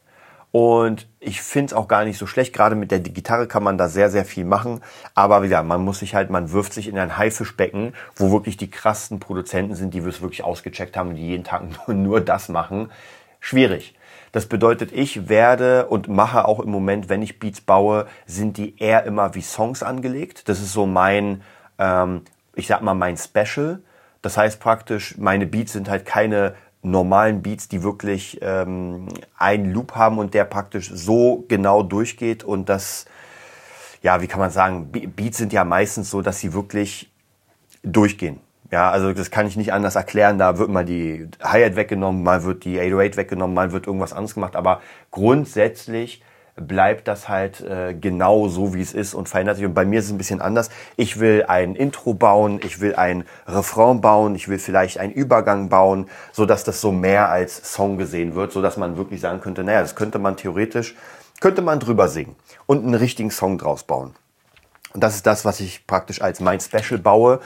und 0.55 1.09
ich 1.19 1.43
finde 1.43 1.67
es 1.67 1.73
auch 1.73 1.89
gar 1.89 2.05
nicht 2.05 2.17
so 2.17 2.29
schlecht. 2.29 2.53
Gerade 2.53 2.77
mit 2.77 2.93
der 2.93 3.01
Gitarre 3.01 3.49
kann 3.49 3.65
man 3.65 3.77
da 3.77 3.89
sehr, 3.89 4.09
sehr 4.09 4.25
viel 4.25 4.45
machen. 4.45 4.83
Aber 5.13 5.43
wie 5.43 5.49
gesagt, 5.49 5.67
man 5.67 5.83
muss 5.83 5.99
sich 5.99 6.15
halt, 6.15 6.31
man 6.31 6.53
wirft 6.53 6.75
sich 6.75 6.87
in 6.87 6.97
ein 6.97 7.19
Haifischbecken, 7.19 7.93
wo 8.15 8.31
wirklich 8.31 8.57
die 8.57 8.71
krassen 8.71 9.19
Produzenten 9.19 9.75
sind, 9.75 9.95
die 9.95 10.05
wir 10.05 10.11
es 10.11 10.23
wirklich 10.23 10.45
ausgecheckt 10.45 10.97
haben 10.97 11.17
die 11.17 11.27
jeden 11.27 11.43
Tag 11.43 11.65
nur, 11.89 11.97
nur 11.97 12.21
das 12.21 12.49
machen. 12.49 12.93
Schwierig. 13.41 13.97
Das 14.31 14.47
bedeutet, 14.47 14.93
ich 14.93 15.29
werde 15.29 15.87
und 15.87 16.07
mache 16.07 16.47
auch 16.47 16.61
im 16.61 16.71
Moment, 16.71 17.09
wenn 17.09 17.23
ich 17.23 17.41
Beats 17.41 17.61
baue, 17.61 18.07
sind 18.25 18.57
die 18.57 18.79
eher 18.79 19.03
immer 19.07 19.35
wie 19.35 19.43
Songs 19.43 19.83
angelegt. 19.83 20.49
Das 20.49 20.61
ist 20.61 20.73
so 20.73 20.87
mein, 20.87 21.43
ähm, 21.81 22.23
ich 22.55 22.69
sag 22.69 22.81
mal, 22.81 22.95
mein 22.95 23.17
Special. 23.17 23.81
Das 24.23 24.37
heißt 24.37 24.61
praktisch, 24.61 25.19
meine 25.19 25.47
Beats 25.47 25.73
sind 25.73 25.89
halt 25.89 26.07
keine 26.07 26.55
normalen 26.85 27.43
Beats, 27.43 27.69
die 27.69 27.83
wirklich 27.83 28.39
ähm, 28.43 29.09
einen 29.37 29.73
Loop 29.73 29.95
haben 29.95 30.19
und 30.19 30.35
der 30.35 30.45
praktisch 30.45 30.91
so 30.93 31.45
genau 31.49 31.83
durchgeht 31.83 32.45
und 32.45 32.69
das, 32.69 33.07
ja, 34.03 34.21
wie 34.21 34.27
kann 34.27 34.41
man 34.41 34.51
sagen, 34.51 34.91
Beats 34.93 35.39
sind 35.39 35.53
ja 35.53 35.65
meistens 35.65 36.11
so, 36.11 36.23
dass 36.23 36.41
sie 36.41 36.53
wirklich 36.53 37.11
durchgehen. 37.83 38.41
Ja, 38.71 38.91
also 38.91 39.13
das 39.13 39.31
kann 39.31 39.47
ich 39.47 39.57
nicht 39.57 39.73
anders 39.73 39.95
erklären. 39.95 40.39
Da 40.39 40.59
wird 40.59 40.69
mal 40.69 40.85
die 40.85 41.29
Hi-Hat 41.43 41.77
weggenommen, 41.77 42.23
mal 42.23 42.45
wird 42.45 42.65
die 42.65 42.81
808 42.81 43.17
weggenommen, 43.17 43.55
mal 43.55 43.73
wird 43.73 43.87
irgendwas 43.87 44.13
anderes 44.13 44.35
gemacht. 44.35 44.57
Aber 44.57 44.81
grundsätzlich 45.11 46.23
bleibt 46.57 47.09
das 47.09 47.29
halt 47.29 47.61
äh, 47.61 47.95
genau 47.95 48.49
so, 48.49 48.75
wie 48.75 48.81
es 48.81 48.93
ist 48.93 49.15
und 49.15 49.29
verändert 49.29 49.57
sich. 49.57 49.67
Und 49.67 49.75
bei 49.75 49.85
mir 49.85 49.99
ist 49.99 50.07
es 50.07 50.13
ein 50.13 50.19
bisschen 50.19 50.41
anders. 50.41 50.71
Ich 50.97 51.19
will 51.19 51.45
ein 51.49 51.75
Intro 51.75 52.15
bauen, 52.15 52.61
ich 52.65 52.81
will 52.81 52.95
ein 52.95 53.25
Refrain 53.47 54.01
bauen, 54.01 54.35
ich 54.37 54.49
will 54.49 54.59
vielleicht 54.59 54.99
einen 54.99 55.13
Übergang 55.13 55.69
bauen, 55.69 56.09
so 56.33 56.47
dass 56.47 56.65
das 56.65 56.81
so 56.81 56.93
mehr 56.93 57.29
als 57.29 57.73
Song 57.73 57.99
gesehen 57.99 58.35
wird, 58.35 58.53
so 58.53 58.63
dass 58.63 58.77
man 58.77 58.97
wirklich 58.97 59.21
sagen 59.21 59.41
könnte, 59.41 59.65
naja, 59.65 59.81
das 59.81 59.97
könnte 59.97 60.19
man 60.19 60.37
theoretisch, 60.37 60.95
könnte 61.41 61.63
man 61.63 61.81
drüber 61.81 62.09
singen 62.09 62.37
und 62.67 62.85
einen 62.85 62.95
richtigen 62.95 63.31
Song 63.31 63.59
draus 63.59 63.83
bauen. 63.83 64.15
Und 64.93 65.03
das 65.03 65.17
ist 65.17 65.27
das, 65.27 65.45
was 65.45 65.59
ich 65.59 65.89
praktisch 65.89 66.23
als 66.23 66.39
mein 66.39 66.61
Special 66.61 67.01
baue. 67.01 67.41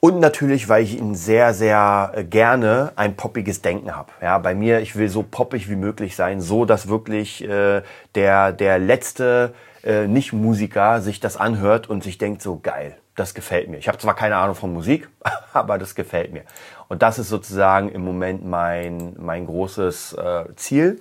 Und 0.00 0.18
natürlich, 0.18 0.70
weil 0.70 0.82
ich 0.82 0.98
ihn 0.98 1.14
sehr, 1.14 1.52
sehr 1.52 2.12
äh, 2.14 2.24
gerne 2.24 2.92
ein 2.96 3.16
poppiges 3.16 3.60
Denken 3.60 3.94
habe. 3.94 4.10
Ja, 4.22 4.38
bei 4.38 4.54
mir, 4.54 4.80
ich 4.80 4.96
will 4.96 5.10
so 5.10 5.22
poppig 5.22 5.68
wie 5.68 5.76
möglich 5.76 6.16
sein, 6.16 6.40
so 6.40 6.64
dass 6.64 6.88
wirklich 6.88 7.46
äh, 7.46 7.82
der, 8.14 8.52
der 8.52 8.78
letzte 8.78 9.52
äh, 9.84 10.06
Nicht-Musiker 10.06 11.02
sich 11.02 11.20
das 11.20 11.36
anhört 11.36 11.90
und 11.90 12.02
sich 12.02 12.16
denkt, 12.16 12.40
so 12.40 12.58
geil, 12.62 12.96
das 13.14 13.34
gefällt 13.34 13.68
mir. 13.68 13.76
Ich 13.76 13.88
habe 13.88 13.98
zwar 13.98 14.16
keine 14.16 14.36
Ahnung 14.36 14.54
von 14.54 14.72
Musik, 14.72 15.08
aber 15.52 15.76
das 15.76 15.94
gefällt 15.94 16.32
mir. 16.32 16.44
Und 16.88 17.02
das 17.02 17.18
ist 17.18 17.28
sozusagen 17.28 17.90
im 17.90 18.02
Moment 18.02 18.44
mein, 18.44 19.14
mein 19.18 19.44
großes 19.44 20.14
äh, 20.14 20.44
Ziel. 20.56 21.00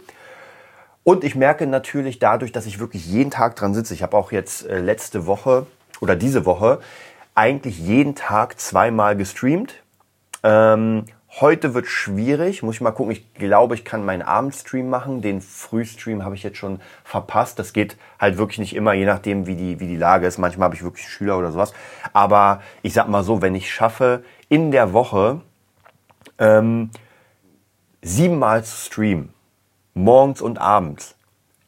Und 1.05 1.23
ich 1.23 1.35
merke 1.35 1.67
natürlich 1.67 2.19
dadurch, 2.19 2.51
dass 2.51 2.65
ich 2.65 2.79
wirklich 2.79 3.07
jeden 3.07 3.31
Tag 3.31 3.55
dran 3.55 3.73
sitze. 3.73 3.93
Ich 3.93 4.03
habe 4.03 4.17
auch 4.17 4.33
jetzt 4.33 4.67
äh, 4.67 4.79
letzte 4.79 5.25
Woche 5.25 5.67
oder 6.01 6.17
diese 6.17 6.45
Woche 6.45 6.79
eigentlich 7.35 7.79
jeden 7.79 8.15
Tag 8.15 8.59
zweimal 8.59 9.15
gestreamt. 9.15 9.75
Ähm, 10.43 11.05
heute 11.39 11.73
wird 11.73 11.87
schwierig, 11.87 12.63
muss 12.63 12.75
ich 12.75 12.81
mal 12.81 12.91
gucken. 12.91 13.11
Ich 13.11 13.33
glaube, 13.33 13.75
ich 13.75 13.85
kann 13.85 14.05
meinen 14.05 14.21
Abendstream 14.21 14.89
machen. 14.89 15.21
Den 15.21 15.41
Frühstream 15.41 16.23
habe 16.23 16.35
ich 16.35 16.43
jetzt 16.43 16.57
schon 16.57 16.81
verpasst. 17.03 17.59
Das 17.59 17.73
geht 17.73 17.97
halt 18.19 18.37
wirklich 18.37 18.59
nicht 18.59 18.75
immer, 18.75 18.93
je 18.93 19.05
nachdem, 19.05 19.47
wie 19.47 19.55
die, 19.55 19.79
wie 19.79 19.87
die 19.87 19.97
Lage 19.97 20.27
ist. 20.27 20.37
Manchmal 20.37 20.65
habe 20.65 20.75
ich 20.75 20.83
wirklich 20.83 21.07
Schüler 21.07 21.37
oder 21.37 21.51
sowas. 21.51 21.73
Aber 22.13 22.61
ich 22.81 22.93
sag 22.93 23.07
mal 23.07 23.23
so, 23.23 23.41
wenn 23.41 23.55
ich 23.55 23.71
schaffe, 23.71 24.23
in 24.47 24.71
der 24.71 24.93
Woche 24.93 25.41
ähm, 26.37 26.89
siebenmal 28.01 28.63
zu 28.63 28.75
streamen, 28.75 29.33
morgens 29.93 30.41
und 30.41 30.57
abends, 30.57 31.15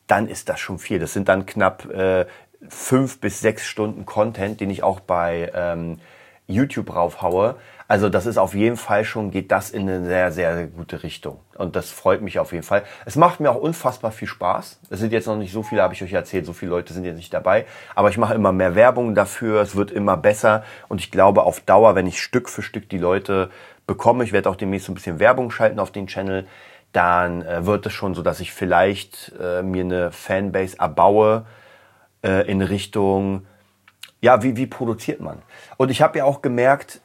dann 0.08 0.28
ist 0.28 0.50
das 0.50 0.60
schon 0.60 0.80
viel. 0.80 1.00
Das 1.00 1.14
sind 1.14 1.30
dann 1.30 1.46
knapp 1.46 1.86
äh, 1.86 2.26
fünf 2.70 3.20
bis 3.20 3.40
sechs 3.42 3.66
Stunden 3.66 4.06
Content, 4.06 4.60
den 4.60 4.70
ich 4.70 4.84
auch 4.84 5.00
bei 5.00 5.52
ähm, 5.54 6.00
YouTube 6.48 6.96
raufhaue. 6.96 7.56
Also 7.88 8.08
das 8.08 8.26
ist 8.26 8.38
auf 8.38 8.54
jeden 8.54 8.78
Fall 8.78 9.04
schon, 9.04 9.32
geht 9.32 9.52
das 9.52 9.70
in 9.70 9.90
eine 9.90 10.06
sehr, 10.06 10.32
sehr 10.32 10.68
gute 10.68 11.04
Richtung. 11.04 11.40
Und 11.58 11.76
das 11.76 11.92
freut 11.92 12.22
mich 12.22 12.40
auf 12.40 12.54
jeden 12.54 12.64
Fall. 12.64 12.84
Es 13.06 13.18
macht 13.18 13.42
mir 13.42 13.52
auch 13.52 13.58
unfassbar 13.58 14.12
viel 14.12 14.30
Spaß. 14.30 14.80
Es 14.90 15.00
sind 15.00 15.12
jetzt 15.12 15.28
noch 15.28 15.36
nicht 15.36 15.52
so 15.52 15.62
viele, 15.62 15.82
habe 15.82 15.94
ich 15.94 16.02
euch 16.02 16.14
erzählt, 16.14 16.46
so 16.46 16.54
viele 16.54 16.72
Leute 16.72 16.94
sind 16.94 17.04
jetzt 17.04 17.18
nicht 17.18 17.34
dabei. 17.34 17.66
Aber 17.94 18.10
ich 18.10 18.18
mache 18.18 18.34
immer 18.34 18.54
mehr 18.54 18.76
Werbung 18.76 19.14
dafür, 19.14 19.62
es 19.62 19.76
wird 19.76 19.92
immer 19.92 20.16
besser. 20.16 20.64
Und 20.88 21.02
ich 21.02 21.12
glaube 21.12 21.44
auf 21.44 21.60
Dauer, 21.60 21.96
wenn 21.96 22.08
ich 22.08 22.22
Stück 22.22 22.48
für 22.48 22.62
Stück 22.62 22.88
die 22.90 22.98
Leute 22.98 23.50
bekomme, 23.88 24.24
ich 24.24 24.32
werde 24.32 24.50
auch 24.50 24.56
demnächst 24.56 24.88
ein 24.88 24.94
bisschen 24.94 25.20
Werbung 25.20 25.52
schalten 25.52 25.80
auf 25.80 25.92
den 25.92 26.08
Channel, 26.08 26.48
dann 26.94 27.42
äh, 27.42 27.66
wird 27.66 27.86
es 27.86 27.94
schon 27.94 28.14
so, 28.14 28.22
dass 28.22 28.40
ich 28.40 28.54
vielleicht 28.54 29.34
äh, 29.38 29.64
mir 29.64 29.84
eine 29.84 30.12
Fanbase 30.12 30.80
erbaue 30.80 31.46
äh, 32.24 32.50
in 32.50 32.62
Richtung 32.62 33.46
ja, 34.22 34.44
wie, 34.44 34.56
wie 34.56 34.68
produziert 34.68 35.20
man? 35.20 35.40
Und 35.78 35.90
ich 35.90 36.02
habe 36.02 36.20
ja 36.20 36.26
auch 36.26 36.42
gemerkt, 36.42 37.02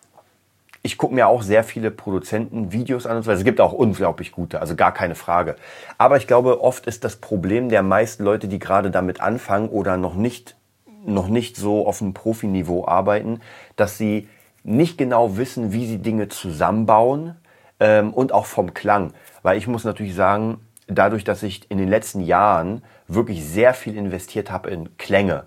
ich 0.83 0.99
gucke 0.99 1.15
mir 1.15 1.27
auch 1.27 1.43
sehr 1.43 1.65
viele 1.65 1.91
Produzenten 1.91 2.71
Videos 2.71 3.07
an 3.07 3.17
und 3.17 3.23
so 3.23 3.29
weiter. 3.29 3.39
Es 3.39 3.45
gibt 3.45 3.61
auch 3.61 3.73
unglaublich 3.73 4.31
gute, 4.31 4.61
also 4.61 4.77
gar 4.77 4.93
keine 4.93 5.17
Frage. 5.17 5.57
Aber 5.99 6.17
ich 6.17 6.27
glaube, 6.27 6.63
oft 6.63 6.87
ist 6.87 7.03
das 7.03 7.17
Problem 7.17 7.71
der 7.71 7.83
meisten 7.83 8.23
Leute, 8.23 8.47
die 8.47 8.61
gerade 8.61 8.91
damit 8.91 9.21
anfangen 9.21 9.69
oder 9.69 9.97
noch 9.97 10.15
nicht, 10.15 10.57
noch 11.05 11.29
nicht 11.29 11.57
so 11.57 11.87
auf 11.89 12.03
einem 12.03 12.15
Profiniveau 12.15 12.87
arbeiten, 12.87 13.41
dass 13.75 13.99
sie 13.99 14.29
nicht 14.63 14.99
genau 14.99 15.37
wissen, 15.37 15.73
wie 15.73 15.87
sie 15.87 15.99
Dinge 15.99 16.29
zusammenbauen 16.29 17.37
ähm, 17.81 18.13
und 18.13 18.33
auch 18.33 18.47
vom 18.47 18.75
Klang. 18.75 19.13
Weil 19.43 19.59
ich 19.59 19.67
muss 19.67 19.85
natürlich 19.85 20.15
sagen, 20.15 20.61
dadurch, 20.87 21.25
dass 21.25 21.43
ich 21.43 21.69
in 21.71 21.79
den 21.79 21.89
letzten 21.89 22.21
Jahren 22.21 22.83
wirklich 23.09 23.45
sehr 23.45 23.75
viel 23.75 23.97
investiert 23.97 24.51
habe 24.51 24.71
in 24.71 24.97
Klänge, 24.99 25.45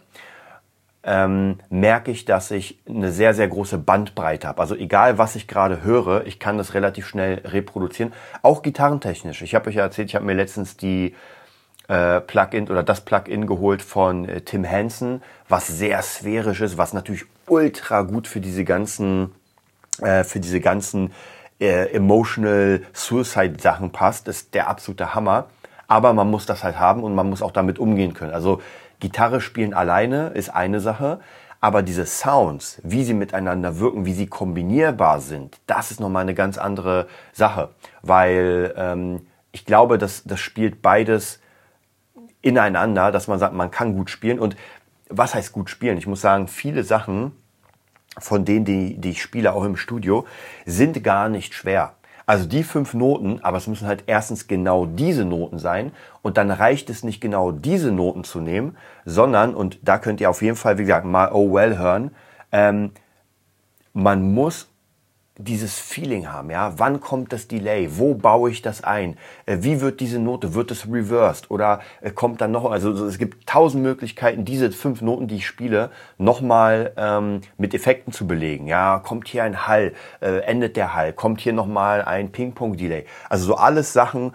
ähm, 1.03 1.59
merke 1.69 2.11
ich, 2.11 2.25
dass 2.25 2.51
ich 2.51 2.79
eine 2.87 3.11
sehr, 3.11 3.33
sehr 3.33 3.47
große 3.47 3.77
Bandbreite 3.77 4.47
habe. 4.47 4.61
Also 4.61 4.75
egal, 4.75 5.17
was 5.17 5.35
ich 5.35 5.47
gerade 5.47 5.83
höre, 5.83 6.25
ich 6.25 6.39
kann 6.39 6.57
das 6.57 6.73
relativ 6.73 7.07
schnell 7.07 7.41
reproduzieren. 7.45 8.13
Auch 8.41 8.61
gitarrentechnisch. 8.61 9.41
Ich 9.41 9.55
habe 9.55 9.69
euch 9.69 9.75
ja 9.75 9.83
erzählt, 9.83 10.09
ich 10.09 10.15
habe 10.15 10.25
mir 10.25 10.33
letztens 10.33 10.75
die 10.75 11.15
äh, 11.87 12.21
Plugin 12.21 12.69
oder 12.69 12.83
das 12.83 13.01
Plugin 13.01 13.47
geholt 13.47 13.81
von 13.81 14.27
äh, 14.27 14.41
Tim 14.41 14.63
Henson, 14.63 15.21
was 15.47 15.67
sehr 15.67 16.01
sphärisch 16.01 16.61
ist, 16.61 16.77
was 16.77 16.93
natürlich 16.93 17.23
ultra 17.47 18.01
gut 18.01 18.27
für 18.27 18.41
diese 18.41 18.65
ganzen, 18.65 19.33
äh, 20.01 20.23
für 20.23 20.39
diese 20.39 20.59
ganzen 20.59 21.13
äh, 21.59 21.91
emotional 21.93 22.83
Suicide 22.93 23.55
Sachen 23.59 23.91
passt. 23.91 24.27
Das 24.27 24.37
ist 24.37 24.53
der 24.53 24.69
absolute 24.69 25.15
Hammer. 25.15 25.47
Aber 25.89 26.13
man 26.13 26.29
muss 26.29 26.45
das 26.45 26.63
halt 26.63 26.79
haben 26.79 27.03
und 27.03 27.15
man 27.15 27.29
muss 27.29 27.41
auch 27.41 27.51
damit 27.51 27.79
umgehen 27.79 28.13
können. 28.13 28.31
Also 28.31 28.61
Gitarre 29.01 29.41
spielen 29.41 29.73
alleine 29.73 30.27
ist 30.29 30.49
eine 30.49 30.79
Sache, 30.79 31.19
aber 31.59 31.81
diese 31.81 32.05
Sounds, 32.05 32.79
wie 32.83 33.03
sie 33.03 33.13
miteinander 33.13 33.79
wirken, 33.79 34.05
wie 34.05 34.13
sie 34.13 34.27
kombinierbar 34.27 35.19
sind, 35.19 35.59
das 35.67 35.91
ist 35.91 35.99
nochmal 35.99 36.21
eine 36.21 36.35
ganz 36.35 36.57
andere 36.57 37.07
Sache, 37.33 37.69
weil 38.01 38.73
ähm, 38.77 39.27
ich 39.51 39.65
glaube, 39.65 39.97
dass 39.97 40.23
das 40.23 40.39
spielt 40.39 40.81
beides 40.81 41.39
ineinander, 42.41 43.11
dass 43.11 43.27
man 43.27 43.39
sagt, 43.39 43.53
man 43.53 43.71
kann 43.71 43.97
gut 43.97 44.09
spielen 44.09 44.39
und 44.39 44.55
was 45.09 45.33
heißt 45.33 45.51
gut 45.51 45.69
spielen? 45.69 45.97
Ich 45.97 46.07
muss 46.07 46.21
sagen, 46.21 46.47
viele 46.47 46.83
Sachen 46.83 47.31
von 48.19 48.45
denen, 48.45 48.63
die, 48.63 48.97
die 48.97 49.11
ich 49.11 49.21
spiele, 49.21 49.53
auch 49.53 49.63
im 49.63 49.75
Studio, 49.75 50.25
sind 50.65 51.03
gar 51.03 51.29
nicht 51.29 51.53
schwer. 51.55 51.93
Also 52.29 52.45
die 52.45 52.61
fünf 52.61 52.93
Noten, 52.93 53.39
aber 53.41 53.57
es 53.57 53.65
müssen 53.65 53.87
halt 53.87 54.03
erstens 54.05 54.47
genau 54.47 54.85
diese 54.85 55.25
Noten 55.25 55.57
sein 55.57 55.91
und 56.21 56.37
dann 56.37 56.51
reicht 56.51 56.91
es 56.91 57.01
nicht 57.03 57.21
genau 57.21 57.51
diese 57.51 57.91
Noten 57.91 58.23
zu 58.23 58.39
nehmen, 58.39 58.77
sondern, 59.03 59.55
und 59.55 59.79
da 59.81 59.97
könnt 59.97 60.21
ihr 60.21 60.29
auf 60.29 60.43
jeden 60.43 60.55
Fall, 60.55 60.77
wie 60.77 60.83
gesagt, 60.83 61.07
mal 61.07 61.31
Oh 61.33 61.51
Well 61.51 61.79
hören, 61.79 62.11
ähm, 62.51 62.91
man 63.93 64.31
muss 64.31 64.69
dieses 65.41 65.79
Feeling 65.79 66.27
haben, 66.27 66.51
ja, 66.51 66.73
wann 66.77 66.99
kommt 66.99 67.31
das 67.31 67.47
Delay, 67.47 67.87
wo 67.97 68.13
baue 68.13 68.51
ich 68.51 68.61
das 68.61 68.83
ein, 68.83 69.17
äh, 69.45 69.59
wie 69.61 69.79
wird 69.79 70.01
diese 70.01 70.19
Note, 70.19 70.53
wird 70.53 70.69
es 70.69 70.85
reversed? 70.85 71.49
Oder 71.49 71.79
äh, 72.01 72.11
kommt 72.11 72.41
dann 72.41 72.51
noch, 72.51 72.69
also 72.69 72.91
es 73.05 73.17
gibt 73.17 73.47
tausend 73.47 73.81
Möglichkeiten, 73.81 74.43
diese 74.43 74.69
fünf 74.71 75.01
Noten, 75.01 75.27
die 75.27 75.37
ich 75.37 75.47
spiele, 75.47 75.91
nochmal 76.17 76.91
ähm, 76.97 77.39
mit 77.57 77.73
Effekten 77.73 78.11
zu 78.11 78.27
belegen, 78.27 78.67
ja, 78.67 78.99
kommt 78.99 79.29
hier 79.29 79.45
ein 79.45 79.65
Hall, 79.65 79.93
äh, 80.19 80.39
endet 80.41 80.75
der 80.75 80.93
Hall, 80.93 81.13
kommt 81.13 81.39
hier 81.39 81.53
nochmal 81.53 82.03
ein 82.03 82.33
Ping-Pong-Delay, 82.33 83.05
also 83.29 83.45
so 83.45 83.55
alles 83.55 83.93
Sachen, 83.93 84.33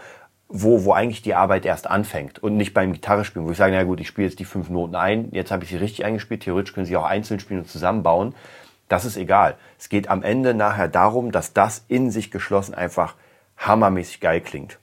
wo, 0.48 0.84
wo 0.84 0.92
eigentlich 0.92 1.20
die 1.20 1.34
Arbeit 1.34 1.66
erst 1.66 1.86
anfängt 1.86 2.42
und 2.42 2.56
nicht 2.56 2.72
beim 2.72 2.94
Gitarrespielen, 2.94 3.46
wo 3.46 3.50
ich 3.50 3.58
sage, 3.58 3.74
na 3.76 3.82
gut, 3.82 4.00
ich 4.00 4.08
spiele 4.08 4.28
jetzt 4.28 4.38
die 4.38 4.44
fünf 4.46 4.70
Noten 4.70 4.94
ein, 4.94 5.28
jetzt 5.32 5.50
habe 5.50 5.64
ich 5.64 5.70
sie 5.70 5.76
richtig 5.76 6.06
eingespielt, 6.06 6.44
theoretisch 6.44 6.72
können 6.72 6.86
sie 6.86 6.96
auch 6.96 7.04
einzeln 7.04 7.40
spielen 7.40 7.60
und 7.60 7.68
zusammenbauen, 7.68 8.34
das 8.88 9.04
ist 9.04 9.16
egal. 9.16 9.56
Es 9.78 9.88
geht 9.88 10.08
am 10.08 10.22
Ende 10.22 10.54
nachher 10.54 10.88
darum, 10.88 11.32
dass 11.32 11.52
das 11.52 11.84
in 11.88 12.10
sich 12.10 12.30
geschlossen 12.30 12.74
einfach 12.74 13.14
hammermäßig 13.58 14.20
geil 14.20 14.40
klingt. 14.40 14.78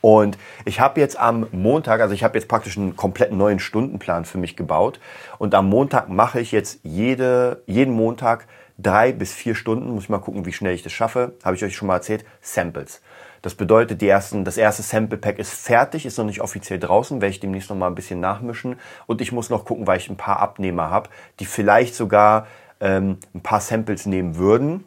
Und 0.00 0.38
ich 0.64 0.80
habe 0.80 1.00
jetzt 1.00 1.18
am 1.18 1.46
Montag, 1.52 2.00
also 2.00 2.14
ich 2.14 2.24
habe 2.24 2.38
jetzt 2.38 2.48
praktisch 2.48 2.78
einen 2.78 2.96
kompletten 2.96 3.36
neuen 3.36 3.58
Stundenplan 3.58 4.24
für 4.24 4.38
mich 4.38 4.56
gebaut. 4.56 5.00
Und 5.38 5.54
am 5.54 5.68
Montag 5.68 6.08
mache 6.08 6.40
ich 6.40 6.52
jetzt 6.52 6.80
jede, 6.82 7.62
jeden 7.66 7.92
Montag 7.92 8.46
drei 8.78 9.12
bis 9.12 9.32
vier 9.32 9.54
Stunden, 9.54 9.90
muss 9.90 10.04
ich 10.04 10.08
mal 10.08 10.18
gucken, 10.18 10.46
wie 10.46 10.52
schnell 10.52 10.74
ich 10.74 10.82
das 10.82 10.92
schaffe, 10.92 11.34
habe 11.44 11.56
ich 11.56 11.64
euch 11.64 11.76
schon 11.76 11.88
mal 11.88 11.96
erzählt, 11.96 12.24
Samples. 12.40 13.02
Das 13.42 13.54
bedeutet, 13.54 14.02
die 14.02 14.08
ersten, 14.08 14.44
das 14.44 14.58
erste 14.58 14.82
Sample 14.82 15.16
Pack 15.16 15.38
ist 15.38 15.52
fertig, 15.52 16.04
ist 16.04 16.18
noch 16.18 16.26
nicht 16.26 16.42
offiziell 16.42 16.78
draußen, 16.78 17.22
werde 17.22 17.30
ich 17.30 17.40
demnächst 17.40 17.70
noch 17.70 17.76
mal 17.76 17.86
ein 17.86 17.94
bisschen 17.94 18.20
nachmischen. 18.20 18.78
Und 19.06 19.22
ich 19.22 19.32
muss 19.32 19.48
noch 19.48 19.64
gucken, 19.64 19.86
weil 19.86 19.98
ich 19.98 20.10
ein 20.10 20.18
paar 20.18 20.40
Abnehmer 20.40 20.90
habe, 20.90 21.08
die 21.38 21.46
vielleicht 21.46 21.94
sogar 21.94 22.46
ähm, 22.80 23.18
ein 23.34 23.42
paar 23.42 23.60
Samples 23.60 24.06
nehmen 24.06 24.36
würden, 24.36 24.84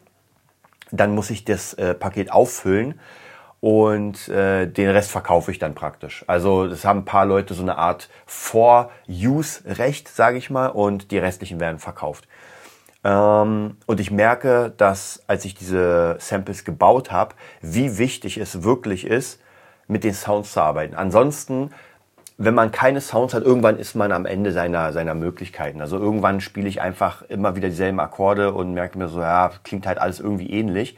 dann 0.90 1.14
muss 1.14 1.30
ich 1.30 1.44
das 1.44 1.74
äh, 1.74 1.94
Paket 1.94 2.30
auffüllen 2.32 3.00
und 3.60 4.28
äh, 4.28 4.66
den 4.66 4.90
Rest 4.90 5.10
verkaufe 5.10 5.50
ich 5.50 5.58
dann 5.58 5.74
praktisch. 5.74 6.24
Also 6.26 6.68
das 6.68 6.84
haben 6.84 7.00
ein 7.00 7.04
paar 7.04 7.24
Leute 7.24 7.54
so 7.54 7.62
eine 7.62 7.78
Art 7.78 8.10
For-Use-Recht, 8.26 10.08
sage 10.08 10.36
ich 10.36 10.50
mal, 10.50 10.66
und 10.66 11.10
die 11.10 11.18
restlichen 11.18 11.60
werden 11.60 11.78
verkauft. 11.78 12.28
Ähm, 13.04 13.78
und 13.86 14.00
ich 14.00 14.10
merke, 14.10 14.72
dass 14.76 15.22
als 15.26 15.44
ich 15.44 15.54
diese 15.54 16.16
Samples 16.18 16.64
gebaut 16.64 17.10
habe, 17.10 17.34
wie 17.62 17.96
wichtig 17.98 18.36
es 18.36 18.62
wirklich 18.64 19.06
ist, 19.06 19.40
mit 19.86 20.04
den 20.04 20.14
Sounds 20.14 20.52
zu 20.52 20.60
arbeiten. 20.60 20.94
Ansonsten 20.94 21.70
wenn 22.36 22.54
man 22.54 22.72
keine 22.72 23.00
Sounds 23.00 23.32
hat, 23.32 23.44
irgendwann 23.44 23.78
ist 23.78 23.94
man 23.94 24.10
am 24.10 24.26
Ende 24.26 24.52
seiner, 24.52 24.92
seiner 24.92 25.14
Möglichkeiten. 25.14 25.80
Also 25.80 25.98
irgendwann 25.98 26.40
spiele 26.40 26.68
ich 26.68 26.80
einfach 26.80 27.22
immer 27.22 27.54
wieder 27.54 27.68
dieselben 27.68 28.00
Akkorde 28.00 28.52
und 28.52 28.74
merke 28.74 28.98
mir 28.98 29.08
so, 29.08 29.20
ja, 29.20 29.52
klingt 29.62 29.86
halt 29.86 29.98
alles 29.98 30.18
irgendwie 30.18 30.50
ähnlich. 30.50 30.96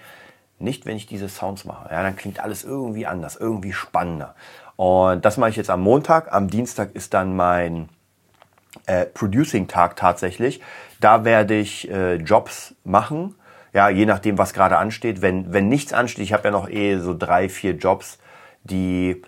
Nicht, 0.59 0.87
wenn 0.87 0.97
ich 0.97 1.07
diese 1.07 1.29
Sounds 1.29 1.67
mache. 1.67 1.91
Ja, 1.93 2.03
dann 2.03 2.17
klingt 2.17 2.41
alles 2.41 2.65
irgendwie 2.65 3.07
anders, 3.07 3.37
irgendwie 3.37 3.75
spannender. 3.75 4.35
Und 4.77 5.25
das 5.25 5.37
mache 5.37 5.51
ich 5.51 5.57
jetzt 5.57 5.69
am 5.69 5.83
Montag. 5.83 6.33
Am 6.33 6.49
Dienstag 6.49 6.95
ist 6.95 7.13
dann 7.13 7.37
mein 7.37 7.91
äh, 8.87 9.05
Producing-Tag 9.05 9.97
tatsächlich. 9.97 10.63
Da 11.01 11.25
werde 11.25 11.55
ich 11.55 11.91
äh, 11.91 12.15
Jobs 12.15 12.75
machen. 12.85 13.35
Ja, 13.75 13.91
je 13.91 14.07
nachdem, 14.07 14.39
was 14.39 14.55
gerade 14.55 14.79
ansteht. 14.79 15.21
Wenn, 15.21 15.53
wenn 15.53 15.69
nichts 15.69 15.93
ansteht, 15.93 16.25
ich 16.25 16.33
habe 16.33 16.45
ja 16.45 16.51
noch 16.51 16.71
eh 16.71 16.97
so 16.97 17.15
drei, 17.15 17.51
vier 17.51 17.73
Jobs, 17.73 18.19
die, 18.65 19.23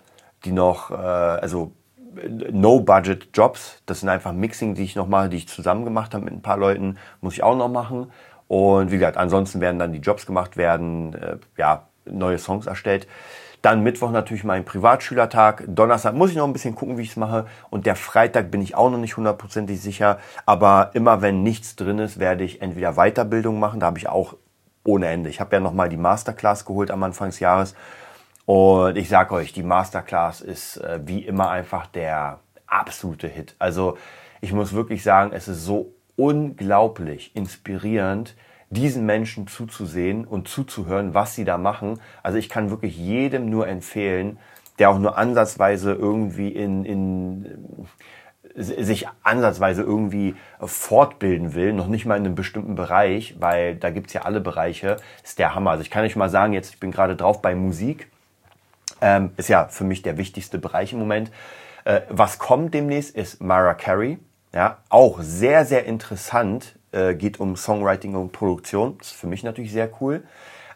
die 0.46 0.52
noch, 0.52 0.90
äh, 0.90 0.94
also 0.94 1.72
No-Budget-Jobs. 2.50 3.82
Das 3.86 4.00
sind 4.00 4.08
einfach 4.08 4.32
Mixing, 4.32 4.74
die 4.74 4.84
ich 4.84 4.96
noch 4.96 5.08
mache, 5.08 5.28
die 5.28 5.38
ich 5.38 5.48
zusammen 5.48 5.84
gemacht 5.84 6.14
habe 6.14 6.24
mit 6.24 6.34
ein 6.34 6.42
paar 6.42 6.56
Leuten, 6.56 6.96
muss 7.20 7.34
ich 7.34 7.42
auch 7.42 7.56
noch 7.56 7.68
machen. 7.68 8.10
Und 8.48 8.90
wie 8.90 8.96
gesagt, 8.96 9.16
ansonsten 9.16 9.60
werden 9.60 9.78
dann 9.78 9.92
die 9.92 9.98
Jobs 9.98 10.26
gemacht 10.26 10.56
werden, 10.56 11.14
äh, 11.14 11.36
ja, 11.56 11.84
neue 12.06 12.38
Songs 12.38 12.66
erstellt. 12.66 13.06
Dann 13.60 13.82
Mittwoch 13.82 14.10
natürlich 14.10 14.44
mein 14.44 14.64
Privatschülertag. 14.64 15.64
Donnerstag 15.66 16.14
muss 16.14 16.30
ich 16.30 16.36
noch 16.36 16.46
ein 16.46 16.52
bisschen 16.52 16.74
gucken, 16.74 16.96
wie 16.96 17.02
ich 17.02 17.10
es 17.10 17.16
mache. 17.16 17.46
Und 17.70 17.86
der 17.86 17.96
Freitag 17.96 18.50
bin 18.50 18.62
ich 18.62 18.74
auch 18.76 18.90
noch 18.90 18.98
nicht 18.98 19.16
hundertprozentig 19.16 19.80
sicher. 19.80 20.18
Aber 20.46 20.90
immer 20.94 21.22
wenn 21.22 21.42
nichts 21.42 21.74
drin 21.74 21.98
ist, 21.98 22.18
werde 22.18 22.44
ich 22.44 22.62
entweder 22.62 22.94
Weiterbildung 22.94 23.58
machen. 23.58 23.80
Da 23.80 23.86
habe 23.86 23.98
ich 23.98 24.08
auch 24.08 24.36
ohne 24.84 25.08
Ende. 25.08 25.28
Ich 25.28 25.40
habe 25.40 25.56
ja 25.56 25.60
nochmal 25.60 25.88
die 25.88 25.96
Masterclass 25.96 26.64
geholt 26.64 26.90
am 26.90 27.02
Anfang 27.02 27.30
des 27.30 27.40
Jahres. 27.40 27.74
Und 28.48 28.96
ich 28.96 29.10
sage 29.10 29.34
euch, 29.34 29.52
die 29.52 29.62
Masterclass 29.62 30.40
ist 30.40 30.78
äh, 30.78 31.00
wie 31.04 31.18
immer 31.18 31.50
einfach 31.50 31.84
der 31.84 32.38
absolute 32.66 33.28
Hit. 33.28 33.54
Also 33.58 33.98
ich 34.40 34.54
muss 34.54 34.72
wirklich 34.72 35.02
sagen, 35.02 35.32
es 35.34 35.48
ist 35.48 35.66
so 35.66 35.92
unglaublich 36.16 37.36
inspirierend, 37.36 38.36
diesen 38.70 39.04
Menschen 39.04 39.48
zuzusehen 39.48 40.24
und 40.24 40.48
zuzuhören, 40.48 41.12
was 41.12 41.34
sie 41.34 41.44
da 41.44 41.58
machen. 41.58 42.00
Also 42.22 42.38
ich 42.38 42.48
kann 42.48 42.70
wirklich 42.70 42.96
jedem 42.96 43.50
nur 43.50 43.68
empfehlen, 43.68 44.38
der 44.78 44.88
auch 44.88 44.98
nur 44.98 45.18
ansatzweise 45.18 45.92
irgendwie 45.92 46.48
in, 46.48 46.86
in 46.86 47.86
sich 48.56 49.08
ansatzweise 49.24 49.82
irgendwie 49.82 50.36
fortbilden 50.58 51.52
will, 51.52 51.74
noch 51.74 51.86
nicht 51.86 52.06
mal 52.06 52.16
in 52.16 52.24
einem 52.24 52.34
bestimmten 52.34 52.76
Bereich, 52.76 53.36
weil 53.38 53.76
da 53.76 53.90
gibt's 53.90 54.14
ja 54.14 54.22
alle 54.22 54.40
Bereiche, 54.40 54.96
ist 55.22 55.38
der 55.38 55.54
Hammer. 55.54 55.72
Also 55.72 55.82
ich 55.82 55.90
kann 55.90 56.06
euch 56.06 56.16
mal 56.16 56.30
sagen, 56.30 56.54
jetzt 56.54 56.72
ich 56.72 56.80
bin 56.80 56.92
gerade 56.92 57.14
drauf 57.14 57.42
bei 57.42 57.54
Musik 57.54 58.08
ähm, 59.00 59.30
ist 59.36 59.48
ja 59.48 59.68
für 59.68 59.84
mich 59.84 60.02
der 60.02 60.16
wichtigste 60.16 60.58
Bereich 60.58 60.92
im 60.92 60.98
Moment. 60.98 61.30
Äh, 61.84 62.02
was 62.08 62.38
kommt 62.38 62.74
demnächst 62.74 63.14
ist 63.16 63.40
Mara 63.40 63.74
Carey. 63.74 64.18
Ja, 64.54 64.78
auch 64.88 65.20
sehr, 65.20 65.64
sehr 65.64 65.84
interessant, 65.84 66.74
Äh, 66.90 67.16
geht 67.16 67.38
um 67.38 67.54
Songwriting 67.54 68.14
und 68.14 68.32
Produktion. 68.32 68.96
Ist 68.98 69.12
für 69.12 69.26
mich 69.26 69.42
natürlich 69.42 69.72
sehr 69.72 69.90
cool. 70.00 70.22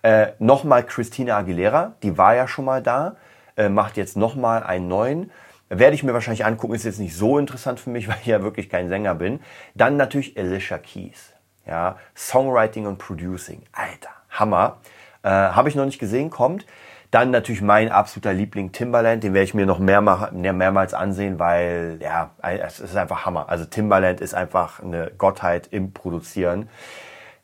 Äh, 0.03 0.33
nochmal 0.39 0.85
Christina 0.85 1.39
Aguilera, 1.39 1.95
die 2.03 2.19
war 2.19 2.35
ja 2.35 2.47
schon 2.47 2.67
mal 2.67 2.83
da, 2.83 3.17
äh, 3.57 3.71
macht 3.71 3.97
jetzt 3.97 4.15
nochmal 4.17 4.63
einen 4.63 4.89
neuen. 4.89 5.31
Werde 5.71 5.95
ich 5.95 6.03
mir 6.03 6.13
wahrscheinlich 6.13 6.45
angucken, 6.45 6.75
ist 6.75 6.85
jetzt 6.85 6.99
nicht 6.99 7.17
so 7.17 7.39
interessant 7.39 7.81
für 7.81 7.89
mich, 7.89 8.09
weil 8.09 8.19
ich 8.21 8.27
ja 8.27 8.43
wirklich 8.43 8.69
kein 8.69 8.91
Sänger 8.91 9.15
bin. 9.15 9.41
Dann 9.75 9.97
natürlich 9.97 10.37
Alicia 10.37 10.77
Keys. 10.77 11.33
Ja, 11.67 11.97
Songwriting 12.15 12.87
und 12.87 12.99
Producing. 12.99 13.63
Alter, 13.73 14.11
Hammer. 14.29 14.81
Äh, 15.23 15.31
Habe 15.31 15.71
ich 15.71 15.77
noch 15.77 15.87
nicht 15.87 15.99
gesehen, 15.99 16.29
kommt. 16.29 16.67
Dann 17.13 17.31
natürlich 17.31 17.61
mein 17.61 17.93
absoluter 17.93 18.33
Liebling 18.33 18.73
Timbaland, 18.73 19.23
den 19.23 19.35
werde 19.35 19.45
ich 19.45 19.53
mir 19.53 19.67
noch 19.67 19.79
mehr, 19.79 20.01
mehr, 20.01 20.53
mehrmals 20.55 20.95
ansehen, 20.95 21.39
weil 21.39 21.99
ja, 22.01 22.31
es 22.43 22.81
ist 22.81 22.97
einfach 22.97 23.27
Hammer. 23.27 23.51
Also 23.51 23.67
Timbaland 23.67 24.23
ist 24.23 24.35
einfach 24.35 24.83
eine 24.83 25.13
Gottheit 25.19 25.69
im 25.71 25.93
Produzieren. 25.93 26.71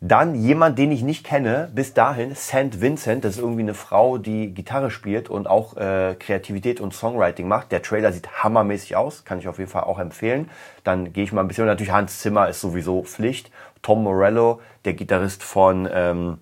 Dann 0.00 0.34
jemand, 0.34 0.78
den 0.78 0.90
ich 0.90 1.02
nicht 1.02 1.22
kenne, 1.22 1.70
bis 1.75 1.92
dahin, 1.92 2.34
St. 2.34 2.80
Vincent, 2.80 3.26
das 3.26 3.34
ist 3.34 3.42
irgendwie 3.42 3.60
eine 3.60 3.75
Frau, 3.75 4.16
die 4.16 4.54
Gitarre 4.54 4.90
spielt 4.90 5.28
und 5.28 5.46
auch 5.46 5.76
äh, 5.76 6.16
Kreativität 6.18 6.80
und 6.80 6.94
Songwriting 6.94 7.46
macht. 7.46 7.70
Der 7.70 7.82
Trailer 7.82 8.10
sieht 8.12 8.42
hammermäßig 8.42 8.96
aus, 8.96 9.26
kann 9.26 9.38
ich 9.38 9.48
auf 9.48 9.58
jeden 9.58 9.70
Fall 9.70 9.84
auch 9.84 9.98
empfehlen. 9.98 10.48
Dann 10.82 11.12
gehe 11.12 11.25
ich 11.25 11.32
mal 11.32 11.42
ein 11.42 11.48
bisschen, 11.48 11.66
natürlich 11.66 11.92
Hans 11.92 12.20
Zimmer 12.20 12.48
ist 12.48 12.62
sowieso 12.62 13.02
Pflicht. 13.02 13.50
Tom 13.82 14.02
Morello, 14.02 14.62
der 14.87 14.94
Gitarrist 14.94 15.42
von 15.42 15.87
ähm, 15.92 16.38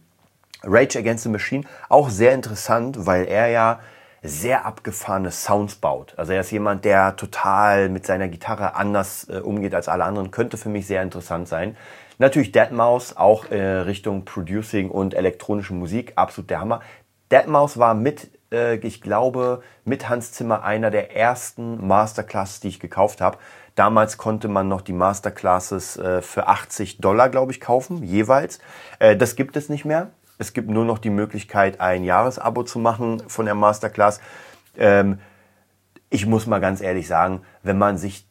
Rage 0.66 0.99
Against 0.99 1.25
the 1.25 1.30
Machine, 1.30 1.64
auch 1.88 2.11
sehr 2.11 2.32
interessant, 2.32 3.06
weil 3.06 3.26
er 3.26 3.49
ja 3.49 3.80
sehr 4.23 4.66
abgefahrene 4.66 5.30
Sounds 5.30 5.76
baut. 5.76 6.14
Also 6.16 6.32
er 6.32 6.40
ist 6.40 6.50
jemand, 6.50 6.85
der 6.85 7.16
total 7.16 7.88
mit 7.88 8.06
seiner 8.06 8.28
Gitarre 8.28 8.75
anders 8.75 9.28
äh, 9.28 9.38
umgeht 9.38 9.75
als 9.75 9.88
alle 9.88 10.04
anderen. 10.04 10.30
Könnte 10.30 10.56
für 10.56 10.68
mich 10.68 10.87
sehr 10.87 11.02
interessant 11.02 11.49
sein. 11.49 11.76
Natürlich 12.18 12.49
Deadmau5, 12.49 13.16
auch 13.16 13.50
äh, 13.50 13.61
Richtung 13.61 14.25
Producing 14.25 14.90
und 14.90 15.14
elektronische 15.14 15.75
Musik, 15.75 16.14
absolut 16.16 16.50
der 16.50 16.61
Hammer. 16.61 16.80
Deadmau5 17.30 17.78
war 17.78 17.94
mit, 17.94 18.30
äh, 18.50 18.76
ich 18.76 19.02
glaube, 19.02 19.62
mit 19.85 20.08
Hans 20.08 20.32
Zimmer 20.32 20.64
einer 20.64 20.90
der 20.90 21.14
ersten 21.14 21.87
Masterclasses, 21.87 22.61
die 22.61 22.68
ich 22.68 22.80
gekauft 22.80 23.20
habe. 23.20 23.38
Damals 23.75 24.16
konnte 24.16 24.49
man 24.49 24.68
noch 24.68 24.80
die 24.80 24.94
Masterclasses 24.94 25.99
äh, 25.99 26.23
für 26.23 26.49
80 26.49 26.99
Dollar, 26.99 27.28
glaube 27.28 27.52
ich, 27.52 27.61
kaufen, 27.61 28.02
jeweils. 28.02 28.58
Äh, 28.99 29.16
das 29.16 29.37
gibt 29.37 29.56
es 29.56 29.68
nicht 29.68 29.85
mehr. 29.85 30.11
Es 30.38 30.52
gibt 30.52 30.69
nur 30.69 30.85
noch 30.85 30.99
die 30.99 31.11
Möglichkeit, 31.11 31.81
ein 31.81 32.05
Jahresabo 32.05 32.62
zu 32.62 32.78
machen 32.78 33.23
von 33.28 33.47
der 33.47 33.55
Masterclass. 33.55 34.21
Ähm, 34.76 35.19
ich 36.11 36.26
muss 36.26 36.47
mal 36.47 36.61
ganz 36.61 36.81
ehrlich 36.81 37.09
sagen, 37.09 37.43
wenn 37.62 37.78
man 37.78 37.99
sich 37.99 38.26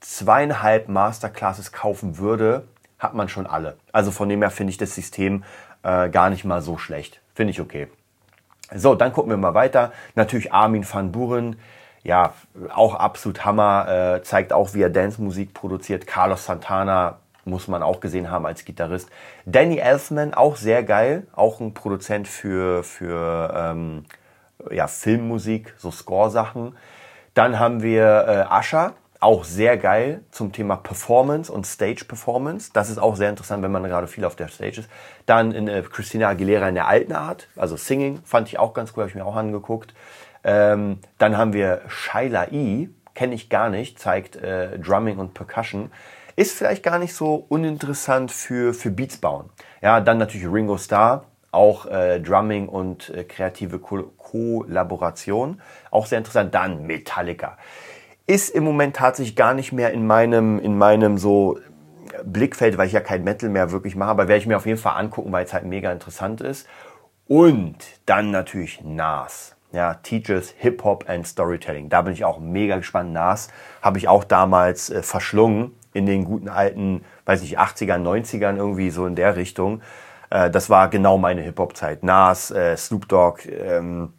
zweieinhalb 0.00 0.88
Masterclasses 0.88 1.72
kaufen 1.72 2.18
würde, 2.18 2.68
hat 2.98 3.14
man 3.14 3.28
schon 3.28 3.46
alle. 3.46 3.76
Also 3.92 4.10
von 4.10 4.28
dem 4.28 4.42
her 4.42 4.50
finde 4.50 4.70
ich 4.70 4.78
das 4.78 4.94
System 4.94 5.44
äh, 5.82 6.08
gar 6.08 6.30
nicht 6.30 6.44
mal 6.44 6.62
so 6.62 6.78
schlecht. 6.78 7.20
Finde 7.34 7.50
ich 7.50 7.60
okay. 7.60 7.88
So, 8.74 8.94
dann 8.94 9.12
gucken 9.12 9.30
wir 9.30 9.36
mal 9.36 9.54
weiter. 9.54 9.92
Natürlich 10.14 10.52
Armin 10.52 10.86
van 10.90 11.12
Buren. 11.12 11.56
Ja, 12.02 12.34
auch 12.74 12.94
absolut 12.94 13.44
Hammer. 13.44 14.16
Äh, 14.16 14.22
zeigt 14.22 14.52
auch, 14.52 14.74
wie 14.74 14.82
er 14.82 14.90
Dance-Musik 14.90 15.54
produziert. 15.54 16.06
Carlos 16.06 16.44
Santana, 16.44 17.18
muss 17.46 17.68
man 17.68 17.82
auch 17.82 18.00
gesehen 18.00 18.30
haben 18.30 18.44
als 18.44 18.64
Gitarrist. 18.64 19.08
Danny 19.46 19.78
Elfman, 19.78 20.34
auch 20.34 20.56
sehr 20.56 20.82
geil, 20.82 21.26
auch 21.32 21.60
ein 21.60 21.74
Produzent 21.74 22.28
für, 22.28 22.82
für 22.82 23.52
ähm, 23.56 24.04
ja, 24.70 24.86
Filmmusik, 24.88 25.74
so 25.78 25.90
Score-Sachen. 25.90 26.76
Dann 27.34 27.58
haben 27.58 27.82
wir 27.82 28.04
äh, 28.04 28.52
Asha, 28.52 28.94
auch 29.20 29.44
sehr 29.44 29.76
geil 29.76 30.22
zum 30.30 30.52
Thema 30.52 30.76
Performance 30.76 31.50
und 31.50 31.66
Stage 31.66 32.04
Performance. 32.06 32.70
Das 32.72 32.90
ist 32.90 32.98
auch 32.98 33.16
sehr 33.16 33.30
interessant, 33.30 33.62
wenn 33.62 33.72
man 33.72 33.82
gerade 33.84 34.06
viel 34.06 34.24
auf 34.24 34.36
der 34.36 34.48
Stage 34.48 34.80
ist. 34.80 34.90
Dann 35.24 35.52
in 35.52 35.68
äh, 35.68 35.82
Christina 35.82 36.28
Aguilera 36.28 36.68
in 36.68 36.74
der 36.74 36.88
alten 36.88 37.12
Art, 37.12 37.48
also 37.56 37.76
Singing, 37.76 38.20
fand 38.24 38.48
ich 38.48 38.58
auch 38.58 38.74
ganz 38.74 38.92
cool, 38.92 39.02
habe 39.02 39.10
ich 39.10 39.14
mir 39.14 39.24
auch 39.24 39.36
angeguckt. 39.36 39.94
Ähm, 40.44 40.98
dann 41.18 41.36
haben 41.36 41.52
wir 41.52 41.82
Shaila 41.88 42.48
E, 42.52 42.88
kenne 43.14 43.34
ich 43.34 43.48
gar 43.48 43.70
nicht, 43.70 43.98
zeigt 43.98 44.36
äh, 44.36 44.78
Drumming 44.78 45.18
und 45.18 45.34
Percussion. 45.34 45.90
Ist 46.36 46.52
vielleicht 46.52 46.82
gar 46.82 46.98
nicht 46.98 47.14
so 47.14 47.46
uninteressant 47.48 48.30
für, 48.30 48.74
für 48.74 48.90
Beats 48.90 49.16
bauen. 49.16 49.48
Ja, 49.80 50.00
dann 50.00 50.18
natürlich 50.18 50.46
Ringo 50.46 50.76
Starr, 50.76 51.24
auch 51.50 51.86
äh, 51.86 52.20
Drumming 52.20 52.68
und 52.68 53.08
äh, 53.08 53.24
kreative 53.24 53.78
Ko 53.78 54.12
Kollaboration. 54.18 55.62
Auch 55.90 56.04
sehr 56.06 56.18
interessant. 56.18 56.54
Dann 56.54 56.86
Metallica. 56.86 57.56
Ist 58.26 58.50
im 58.50 58.64
Moment 58.64 58.96
tatsächlich 58.96 59.34
gar 59.34 59.54
nicht 59.54 59.72
mehr 59.72 59.92
in 59.92 60.06
meinem, 60.06 60.58
in 60.58 60.76
meinem 60.76 61.16
so 61.16 61.58
Blickfeld, 62.24 62.76
weil 62.76 62.88
ich 62.88 62.92
ja 62.92 63.00
kein 63.00 63.24
Metal 63.24 63.48
mehr 63.48 63.70
wirklich 63.70 63.96
mache, 63.96 64.10
aber 64.10 64.28
werde 64.28 64.40
ich 64.40 64.46
mir 64.46 64.56
auf 64.56 64.66
jeden 64.66 64.78
Fall 64.78 64.98
angucken, 64.98 65.32
weil 65.32 65.44
es 65.44 65.54
halt 65.54 65.64
mega 65.64 65.90
interessant 65.90 66.40
ist. 66.40 66.68
Und 67.28 67.76
dann 68.04 68.30
natürlich 68.30 68.82
Nas. 68.84 69.56
Ja, 69.72 69.94
Teaches 69.94 70.54
Hip 70.58 70.84
Hop 70.84 71.08
and 71.08 71.26
Storytelling. 71.26 71.88
Da 71.88 72.02
bin 72.02 72.12
ich 72.12 72.24
auch 72.24 72.38
mega 72.38 72.76
gespannt. 72.76 73.12
Nas 73.12 73.48
habe 73.82 73.98
ich 73.98 74.08
auch 74.08 74.24
damals 74.24 74.90
äh, 74.90 75.02
verschlungen 75.02 75.72
in 75.96 76.06
den 76.06 76.24
guten 76.24 76.48
alten, 76.48 77.04
weiß 77.24 77.42
ich, 77.42 77.58
80ern, 77.58 78.02
90ern 78.02 78.56
irgendwie 78.56 78.90
so 78.90 79.06
in 79.06 79.16
der 79.16 79.36
Richtung. 79.36 79.82
Äh, 80.30 80.50
das 80.50 80.70
war 80.70 80.88
genau 80.88 81.18
meine 81.18 81.42
Hip-Hop-Zeit. 81.42 82.02
Nas, 82.02 82.50
äh, 82.50 82.76
Snoop 82.76 83.08
Dogg, 83.08 83.46
ähm, 83.46 84.12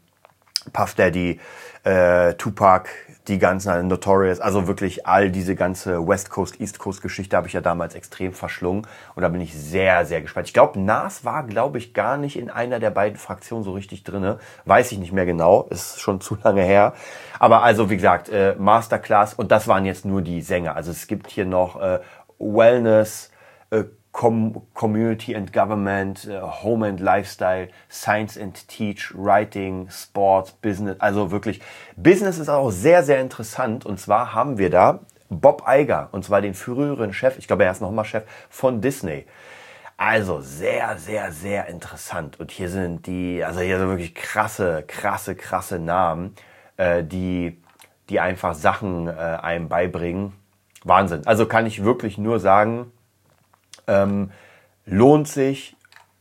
Puff 0.73 0.95
Daddy, 0.95 1.39
äh, 1.83 2.33
Tupac, 2.33 2.89
die 3.27 3.39
ganzen 3.39 3.87
Notorious, 3.87 4.39
also 4.39 4.67
wirklich 4.67 5.05
all 5.05 5.29
diese 5.29 5.55
ganze 5.55 6.07
West 6.07 6.29
Coast, 6.29 6.59
East 6.61 6.79
Coast 6.79 7.01
Geschichte 7.01 7.35
habe 7.35 7.47
ich 7.47 7.53
ja 7.53 7.61
damals 7.61 7.95
extrem 7.95 8.33
verschlungen 8.33 8.87
und 9.15 9.21
da 9.21 9.29
bin 9.29 9.41
ich 9.41 9.53
sehr, 9.53 10.05
sehr 10.05 10.21
gespannt. 10.21 10.47
Ich 10.47 10.53
glaube, 10.53 10.79
Nas 10.79 11.25
war, 11.25 11.43
glaube 11.43 11.77
ich, 11.77 11.93
gar 11.93 12.17
nicht 12.17 12.37
in 12.37 12.49
einer 12.49 12.79
der 12.79 12.91
beiden 12.91 13.17
Fraktionen 13.17 13.63
so 13.63 13.73
richtig 13.73 14.03
drinne. 14.03 14.39
Weiß 14.65 14.91
ich 14.91 14.97
nicht 14.97 15.11
mehr 15.11 15.25
genau, 15.25 15.63
ist 15.69 15.99
schon 15.99 16.21
zu 16.27 16.37
lange 16.43 16.61
her. 16.61 16.93
Aber 17.39 17.63
also, 17.63 17.89
wie 17.89 17.95
gesagt, 17.95 18.29
äh, 18.29 18.55
Masterclass 18.57 19.33
und 19.33 19.51
das 19.51 19.67
waren 19.67 19.85
jetzt 19.85 20.05
nur 20.05 20.21
die 20.21 20.41
Sänger. 20.41 20.75
Also 20.75 20.91
es 20.91 21.07
gibt 21.07 21.29
hier 21.29 21.45
noch 21.45 21.81
äh, 21.81 21.99
Wellness, 22.39 23.31
äh, 23.71 23.83
Com 24.17 24.63
Community 24.73 25.35
and 25.35 25.53
Government, 25.53 26.27
uh, 26.27 26.63
Home 26.63 26.87
and 26.87 26.99
Lifestyle, 26.99 27.67
Science 27.87 28.35
and 28.35 28.67
Teach, 28.67 29.13
Writing, 29.13 29.87
Sports, 29.91 30.53
Business. 30.53 30.99
Also 30.99 31.29
wirklich, 31.29 31.61
Business 31.95 32.39
ist 32.39 32.49
auch 32.49 32.71
sehr, 32.71 33.03
sehr 33.03 33.21
interessant. 33.21 33.85
Und 33.85 33.99
zwar 33.99 34.33
haben 34.33 34.57
wir 34.57 34.71
da 34.71 35.01
Bob 35.29 35.63
Iger, 35.67 36.09
und 36.13 36.25
zwar 36.25 36.41
den 36.41 36.55
früheren 36.55 37.13
Chef, 37.13 37.37
ich 37.37 37.45
glaube, 37.45 37.65
er 37.65 37.71
ist 37.71 37.81
nochmal 37.81 38.05
Chef 38.05 38.23
von 38.49 38.81
Disney. 38.81 39.27
Also 39.97 40.41
sehr, 40.41 40.97
sehr, 40.97 41.31
sehr 41.31 41.67
interessant. 41.67 42.39
Und 42.39 42.49
hier 42.49 42.69
sind 42.69 43.05
die, 43.05 43.43
also 43.43 43.59
hier 43.59 43.77
sind 43.77 43.89
wirklich 43.89 44.15
krasse, 44.15 44.83
krasse, 44.87 45.35
krasse 45.35 45.77
Namen, 45.77 46.33
äh, 46.77 47.03
die, 47.03 47.61
die 48.09 48.19
einfach 48.19 48.55
Sachen 48.55 49.07
äh, 49.07 49.11
einem 49.11 49.69
beibringen. 49.69 50.33
Wahnsinn. 50.83 51.21
Also 51.27 51.45
kann 51.45 51.67
ich 51.67 51.83
wirklich 51.83 52.17
nur 52.17 52.39
sagen, 52.39 52.91
ähm, 53.87 54.31
lohnt 54.85 55.27
sich 55.27 55.75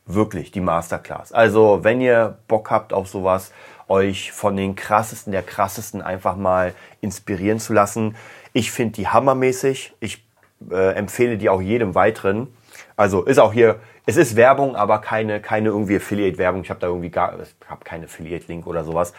wirklich 0.06 0.50
die 0.50 0.60
Masterclass. 0.60 1.32
Also 1.32 1.80
wenn 1.82 2.00
ihr 2.00 2.38
Bock 2.48 2.70
habt 2.70 2.92
auf 2.92 3.08
sowas, 3.08 3.52
euch 3.88 4.32
von 4.32 4.56
den 4.56 4.74
krassesten 4.74 5.32
der 5.32 5.42
krassesten 5.42 6.02
einfach 6.02 6.36
mal 6.36 6.74
inspirieren 7.00 7.58
zu 7.58 7.72
lassen. 7.72 8.16
Ich 8.52 8.72
finde 8.72 8.94
die 8.94 9.08
hammermäßig. 9.08 9.94
Ich 10.00 10.26
äh, 10.70 10.94
empfehle 10.94 11.38
die 11.38 11.48
auch 11.48 11.60
jedem 11.60 11.94
weiteren. 11.94 12.48
Also 12.96 13.22
ist 13.22 13.38
auch 13.38 13.52
hier, 13.52 13.78
es 14.06 14.16
ist 14.16 14.36
Werbung, 14.36 14.76
aber 14.76 15.00
keine, 15.00 15.40
keine 15.40 15.68
irgendwie 15.68 15.96
Affiliate-Werbung. 15.96 16.62
Ich 16.62 16.70
habe 16.70 16.80
da 16.80 16.86
irgendwie 16.86 17.10
gar, 17.10 17.38
ich 17.40 17.54
habe 17.68 17.84
keinen 17.84 18.04
Affiliate-Link 18.04 18.66
oder 18.66 18.84
sowas. 18.84 19.12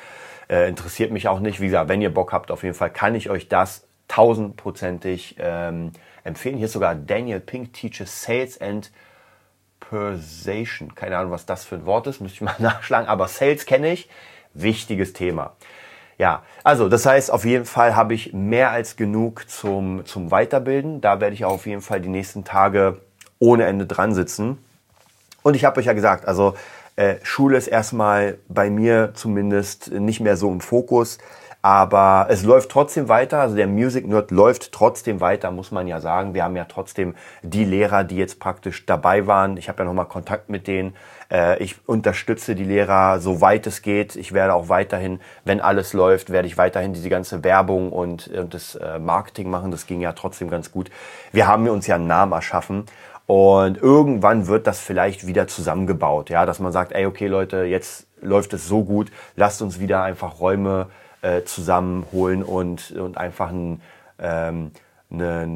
Äh, 0.49 0.67
interessiert 0.69 1.11
mich 1.11 1.27
auch 1.27 1.39
nicht. 1.39 1.59
Wie 1.59 1.65
gesagt, 1.65 1.89
wenn 1.89 2.01
ihr 2.01 2.13
Bock 2.13 2.33
habt, 2.33 2.51
auf 2.51 2.63
jeden 2.63 2.75
Fall 2.75 2.89
kann 2.89 3.15
ich 3.15 3.29
euch 3.29 3.47
das 3.47 3.87
tausendprozentig 4.07 5.35
ähm, 5.39 5.91
empfehlen. 6.27 6.57
Hier 6.57 6.65
ist 6.65 6.73
sogar 6.73 6.93
Daniel 6.95 7.39
Pink 7.39 7.73
teaches 7.73 8.23
Sales 8.23 8.59
and 8.61 8.91
Persuasion. 9.79 10.93
Keine 10.95 11.17
Ahnung, 11.17 11.31
was 11.31 11.45
das 11.45 11.65
für 11.65 11.75
ein 11.75 11.85
Wort 11.85 12.07
ist, 12.07 12.21
müsste 12.21 12.35
ich 12.35 12.41
mal 12.41 12.55
nachschlagen, 12.59 13.07
aber 13.07 13.27
Sales 13.27 13.65
kenne 13.65 13.91
ich. 13.91 14.09
Wichtiges 14.53 15.13
Thema. 15.13 15.55
Ja, 16.17 16.43
also 16.63 16.89
das 16.89 17.05
heißt, 17.05 17.31
auf 17.31 17.45
jeden 17.45 17.65
Fall 17.65 17.95
habe 17.95 18.15
ich 18.15 18.33
mehr 18.33 18.71
als 18.71 18.95
genug 18.95 19.47
zum, 19.49 20.05
zum 20.05 20.31
Weiterbilden. 20.31 20.99
Da 20.99 21.19
werde 21.19 21.35
ich 21.35 21.45
auf 21.45 21.67
jeden 21.67 21.81
Fall 21.81 22.01
die 22.01 22.09
nächsten 22.09 22.43
Tage 22.43 22.99
ohne 23.37 23.65
Ende 23.65 23.85
dran 23.85 24.15
sitzen. 24.15 24.57
Und 25.43 25.55
ich 25.55 25.63
habe 25.63 25.79
euch 25.79 25.85
ja 25.85 25.93
gesagt, 25.93 26.27
also 26.27 26.55
äh, 26.95 27.17
Schule 27.21 27.57
ist 27.57 27.67
erstmal 27.67 28.39
bei 28.47 28.71
mir 28.71 29.11
zumindest 29.13 29.91
nicht 29.91 30.19
mehr 30.19 30.37
so 30.37 30.51
im 30.51 30.59
Fokus. 30.59 31.19
Aber 31.61 32.27
es 32.29 32.43
läuft 32.43 32.69
trotzdem 32.69 33.09
weiter, 33.09 33.39
also 33.39 33.55
der 33.55 33.67
Music 33.67 34.07
Nerd 34.07 34.31
läuft 34.31 34.71
trotzdem 34.71 35.19
weiter, 35.19 35.51
muss 35.51 35.71
man 35.71 35.87
ja 35.87 35.99
sagen. 35.99 36.33
Wir 36.33 36.43
haben 36.43 36.55
ja 36.55 36.65
trotzdem 36.65 37.15
die 37.41 37.65
Lehrer, 37.65 38.03
die 38.03 38.15
jetzt 38.15 38.39
praktisch 38.39 38.85
dabei 38.85 39.27
waren. 39.27 39.57
Ich 39.57 39.67
habe 39.67 39.79
ja 39.79 39.85
nochmal 39.85 40.05
Kontakt 40.05 40.49
mit 40.49 40.67
denen. 40.67 40.95
Äh, 41.31 41.61
ich 41.61 41.75
unterstütze 41.87 42.55
die 42.55 42.63
Lehrer, 42.63 43.19
soweit 43.19 43.65
es 43.67 43.81
geht. 43.81 44.15
Ich 44.15 44.33
werde 44.33 44.53
auch 44.53 44.69
weiterhin, 44.69 45.19
wenn 45.45 45.59
alles 45.59 45.93
läuft, 45.93 46.31
werde 46.31 46.47
ich 46.47 46.57
weiterhin 46.57 46.93
diese 46.93 47.09
ganze 47.09 47.43
Werbung 47.43 47.91
und, 47.91 48.27
und 48.27 48.53
das 48.53 48.75
äh, 48.75 48.99
Marketing 48.99 49.49
machen. 49.49 49.71
Das 49.71 49.87
ging 49.87 49.99
ja 49.99 50.13
trotzdem 50.13 50.49
ganz 50.49 50.71
gut. 50.71 50.89
Wir 51.31 51.47
haben 51.47 51.67
uns 51.67 51.87
ja 51.87 51.95
einen 51.95 52.07
Namen 52.07 52.33
erschaffen. 52.33 52.85
Und 53.25 53.77
irgendwann 53.77 54.47
wird 54.47 54.67
das 54.67 54.79
vielleicht 54.79 55.27
wieder 55.27 55.47
zusammengebaut, 55.47 56.29
ja, 56.29 56.45
dass 56.45 56.59
man 56.59 56.71
sagt, 56.71 56.93
ey, 56.93 57.05
okay, 57.05 57.27
Leute, 57.27 57.63
jetzt 57.63 58.07
läuft 58.21 58.53
es 58.53 58.67
so 58.69 58.85
gut, 58.85 59.11
lasst 59.35 59.61
uns 59.61 59.81
wieder 59.81 60.01
einfach 60.01 60.39
Räume 60.39 60.87
äh, 61.21 61.43
zusammenholen 61.43 62.43
und, 62.43 62.91
und 62.91 63.17
einfach 63.17 63.49
ein, 63.49 63.81
ähm, 64.19 64.71
eine, 65.09 65.49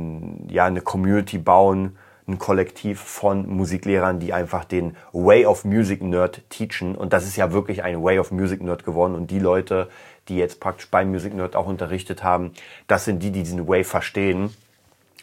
ja, 0.50 0.65
eine 0.65 0.82
Community 0.82 1.38
bauen, 1.38 1.97
ein 2.28 2.39
Kollektiv 2.39 3.00
von 3.00 3.47
Musiklehrern, 3.47 4.19
die 4.19 4.34
einfach 4.34 4.63
den 4.63 4.95
Way 5.12 5.45
of 5.45 5.65
Music 5.65 6.02
Nerd 6.02 6.41
teachen. 6.50 6.95
Und 6.95 7.13
das 7.13 7.26
ist 7.26 7.36
ja 7.36 7.52
wirklich 7.52 7.84
ein 7.84 8.02
Way 8.04 8.19
of 8.19 8.32
Music 8.32 8.62
Nerd 8.62 8.86
geworden. 8.86 9.15
Und 9.15 9.32
die 9.32 9.39
Leute, 9.39 9.89
die 10.28 10.38
jetzt 10.38 10.60
praktisch 10.60 10.89
beim 10.89 11.12
Music 11.12 11.34
Nerd 11.34 11.56
auch 11.56 11.67
unterrichtet 11.67 12.24
haben, 12.24 12.52
das 12.88 13.06
sind 13.06 13.21
die, 13.21 13.32
die 13.32 13.43
diesen 13.43 13.67
Way 13.67 13.84
verstehen. 13.84 14.54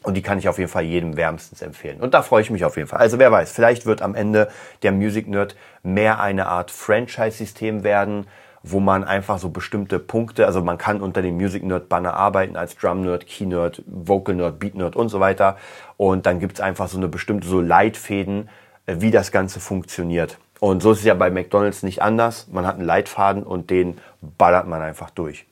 Und 0.02 0.14
die 0.14 0.22
kann 0.22 0.38
ich 0.38 0.48
auf 0.48 0.58
jeden 0.58 0.70
Fall 0.70 0.84
jedem 0.84 1.16
wärmstens 1.16 1.60
empfehlen. 1.60 2.00
Und 2.00 2.14
da 2.14 2.22
freue 2.22 2.42
ich 2.42 2.50
mich 2.50 2.64
auf 2.64 2.76
jeden 2.76 2.88
Fall. 2.88 3.00
Also 3.00 3.18
wer 3.18 3.32
weiß, 3.32 3.50
vielleicht 3.50 3.84
wird 3.84 4.00
am 4.00 4.14
Ende 4.14 4.48
der 4.82 4.92
Music 4.92 5.26
Nerd 5.26 5.56
mehr 5.82 6.20
eine 6.20 6.46
Art 6.46 6.70
Franchise-System 6.70 7.82
werden, 7.82 8.26
wo 8.62 8.80
man 8.80 9.04
einfach 9.04 9.38
so 9.38 9.50
bestimmte 9.50 9.98
Punkte, 9.98 10.46
also 10.46 10.62
man 10.62 10.78
kann 10.78 11.00
unter 11.00 11.22
dem 11.22 11.36
Music 11.36 11.62
Nerd 11.64 11.88
Banner 11.88 12.14
arbeiten 12.14 12.56
als 12.56 12.76
Drum 12.76 13.02
Nerd, 13.02 13.26
Key 13.26 13.46
Nerd, 13.46 13.82
Vocal 13.86 14.34
Nerd, 14.34 14.58
Beat 14.58 14.74
Nerd 14.74 14.96
und 14.96 15.08
so 15.08 15.20
weiter. 15.20 15.56
Und 15.96 16.26
dann 16.26 16.40
gibt's 16.40 16.60
einfach 16.60 16.88
so 16.88 16.96
eine 16.96 17.08
bestimmte 17.08 17.48
so 17.48 17.60
Leitfäden, 17.60 18.48
äh, 18.86 18.96
wie 18.98 19.10
das 19.10 19.32
Ganze 19.32 19.60
funktioniert. 19.60 20.38
Und 20.60 20.82
so 20.82 20.92
ist 20.92 20.98
es 20.98 21.04
ja 21.04 21.14
bei 21.14 21.30
McDonald's 21.30 21.82
nicht 21.82 22.02
anders. 22.02 22.48
Man 22.50 22.66
hat 22.66 22.76
einen 22.76 22.84
Leitfaden 22.84 23.44
und 23.44 23.70
den 23.70 23.98
ballert 24.20 24.66
man 24.66 24.82
einfach 24.82 25.10
durch. 25.10 25.46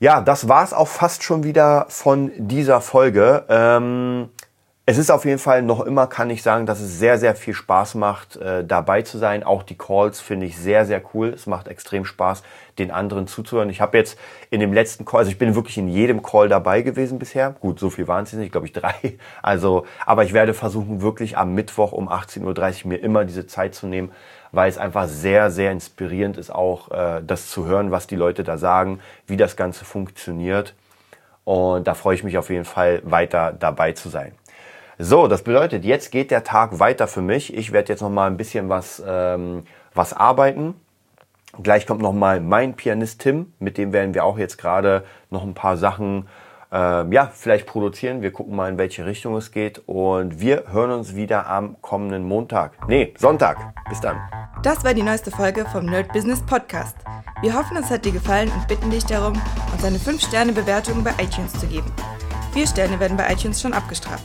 Ja, 0.00 0.20
das 0.20 0.48
war's 0.48 0.74
auch 0.74 0.88
fast 0.88 1.22
schon 1.22 1.44
wieder 1.44 1.86
von 1.88 2.32
dieser 2.36 2.80
Folge. 2.80 3.44
Ähm, 3.48 4.30
es 4.84 4.98
ist 4.98 5.12
auf 5.12 5.24
jeden 5.24 5.38
Fall 5.38 5.62
noch 5.62 5.80
immer, 5.80 6.08
kann 6.08 6.28
ich 6.28 6.42
sagen, 6.42 6.66
dass 6.66 6.80
es 6.80 6.98
sehr, 6.98 7.16
sehr 7.16 7.36
viel 7.36 7.54
Spaß 7.54 7.94
macht, 7.94 8.34
äh, 8.36 8.64
dabei 8.64 9.02
zu 9.02 9.16
sein. 9.16 9.44
Auch 9.44 9.62
die 9.62 9.78
Calls 9.78 10.20
finde 10.20 10.46
ich 10.46 10.58
sehr, 10.58 10.84
sehr 10.86 11.00
cool. 11.14 11.28
Es 11.28 11.46
macht 11.46 11.68
extrem 11.68 12.04
Spaß, 12.04 12.42
den 12.78 12.90
anderen 12.90 13.28
zuzuhören. 13.28 13.70
Ich 13.70 13.80
habe 13.80 13.96
jetzt 13.96 14.18
in 14.50 14.58
dem 14.58 14.72
letzten 14.72 15.04
Call, 15.04 15.20
also 15.20 15.30
ich 15.30 15.38
bin 15.38 15.54
wirklich 15.54 15.78
in 15.78 15.86
jedem 15.86 16.20
Call 16.20 16.48
dabei 16.48 16.82
gewesen 16.82 17.20
bisher. 17.20 17.54
Gut, 17.60 17.78
so 17.78 17.90
viel 17.90 18.08
waren 18.08 18.24
es 18.24 18.32
nicht, 18.32 18.50
glaube 18.50 18.66
ich 18.66 18.72
drei. 18.72 18.94
Also, 19.40 19.86
aber 20.04 20.24
ich 20.24 20.32
werde 20.32 20.54
versuchen, 20.54 21.00
wirklich 21.00 21.36
am 21.36 21.54
Mittwoch 21.54 21.92
um 21.92 22.08
18.30 22.08 22.84
Uhr 22.84 22.88
mir 22.88 22.96
immer 22.96 23.24
diese 23.24 23.46
Zeit 23.46 23.74
zu 23.74 23.86
nehmen, 23.86 24.10
weil 24.50 24.68
es 24.68 24.78
einfach 24.78 25.06
sehr, 25.08 25.50
sehr 25.50 25.70
inspirierend 25.70 26.38
ist, 26.38 26.50
auch 26.50 26.90
äh, 26.90 27.22
das 27.24 27.48
zu 27.48 27.66
hören, 27.66 27.90
was 27.90 28.06
die 28.06 28.16
Leute 28.16 28.42
da 28.42 28.58
sagen, 28.58 29.00
wie 29.26 29.36
das 29.36 29.56
Ganze 29.56 29.84
funktioniert. 29.84 30.74
Und 31.44 31.86
da 31.86 31.94
freue 31.94 32.14
ich 32.14 32.24
mich 32.24 32.38
auf 32.38 32.50
jeden 32.50 32.64
Fall 32.64 33.00
weiter 33.04 33.52
dabei 33.52 33.92
zu 33.92 34.08
sein. 34.08 34.32
So, 34.98 35.26
das 35.26 35.42
bedeutet, 35.42 35.84
jetzt 35.84 36.10
geht 36.10 36.30
der 36.30 36.44
Tag 36.44 36.78
weiter 36.78 37.08
für 37.08 37.22
mich. 37.22 37.54
Ich 37.56 37.72
werde 37.72 37.92
jetzt 37.92 38.02
noch 38.02 38.10
mal 38.10 38.26
ein 38.26 38.36
bisschen 38.36 38.68
was, 38.68 39.02
ähm, 39.06 39.64
was 39.94 40.12
arbeiten. 40.12 40.74
Gleich 41.62 41.86
kommt 41.86 42.00
noch 42.00 42.12
mal 42.12 42.40
mein 42.40 42.74
Pianist 42.74 43.20
Tim, 43.20 43.52
mit 43.58 43.76
dem 43.76 43.92
werden 43.92 44.14
wir 44.14 44.24
auch 44.24 44.38
jetzt 44.38 44.56
gerade 44.56 45.04
noch 45.30 45.42
ein 45.42 45.54
paar 45.54 45.76
Sachen 45.76 46.26
ähm, 46.72 47.12
ja, 47.12 47.30
vielleicht 47.32 47.66
produzieren. 47.66 48.22
Wir 48.22 48.32
gucken 48.32 48.56
mal, 48.56 48.70
in 48.70 48.78
welche 48.78 49.04
Richtung 49.04 49.36
es 49.36 49.50
geht. 49.50 49.82
Und 49.86 50.40
wir 50.40 50.64
hören 50.72 50.90
uns 50.90 51.14
wieder 51.14 51.46
am 51.46 51.76
kommenden 51.82 52.26
Montag. 52.26 52.72
Nee, 52.88 53.12
Sonntag. 53.18 53.58
Bis 53.90 54.00
dann. 54.00 54.16
Das 54.62 54.82
war 54.82 54.94
die 54.94 55.02
neueste 55.02 55.30
Folge 55.30 55.66
vom 55.66 55.84
Nerd 55.84 56.10
Business 56.12 56.40
Podcast. 56.40 56.96
Wir 57.42 57.54
hoffen, 57.54 57.76
es 57.76 57.90
hat 57.90 58.04
dir 58.04 58.12
gefallen 58.12 58.50
und 58.56 58.66
bitten 58.68 58.90
dich 58.90 59.04
darum, 59.04 59.34
uns 59.72 59.84
eine 59.84 59.98
5-Sterne-Bewertung 59.98 61.04
bei 61.04 61.10
iTunes 61.22 61.52
zu 61.52 61.66
geben. 61.66 61.92
Vier 62.54 62.66
Sterne 62.66 62.98
werden 63.00 63.16
bei 63.16 63.30
iTunes 63.30 63.60
schon 63.60 63.74
abgestraft. 63.74 64.24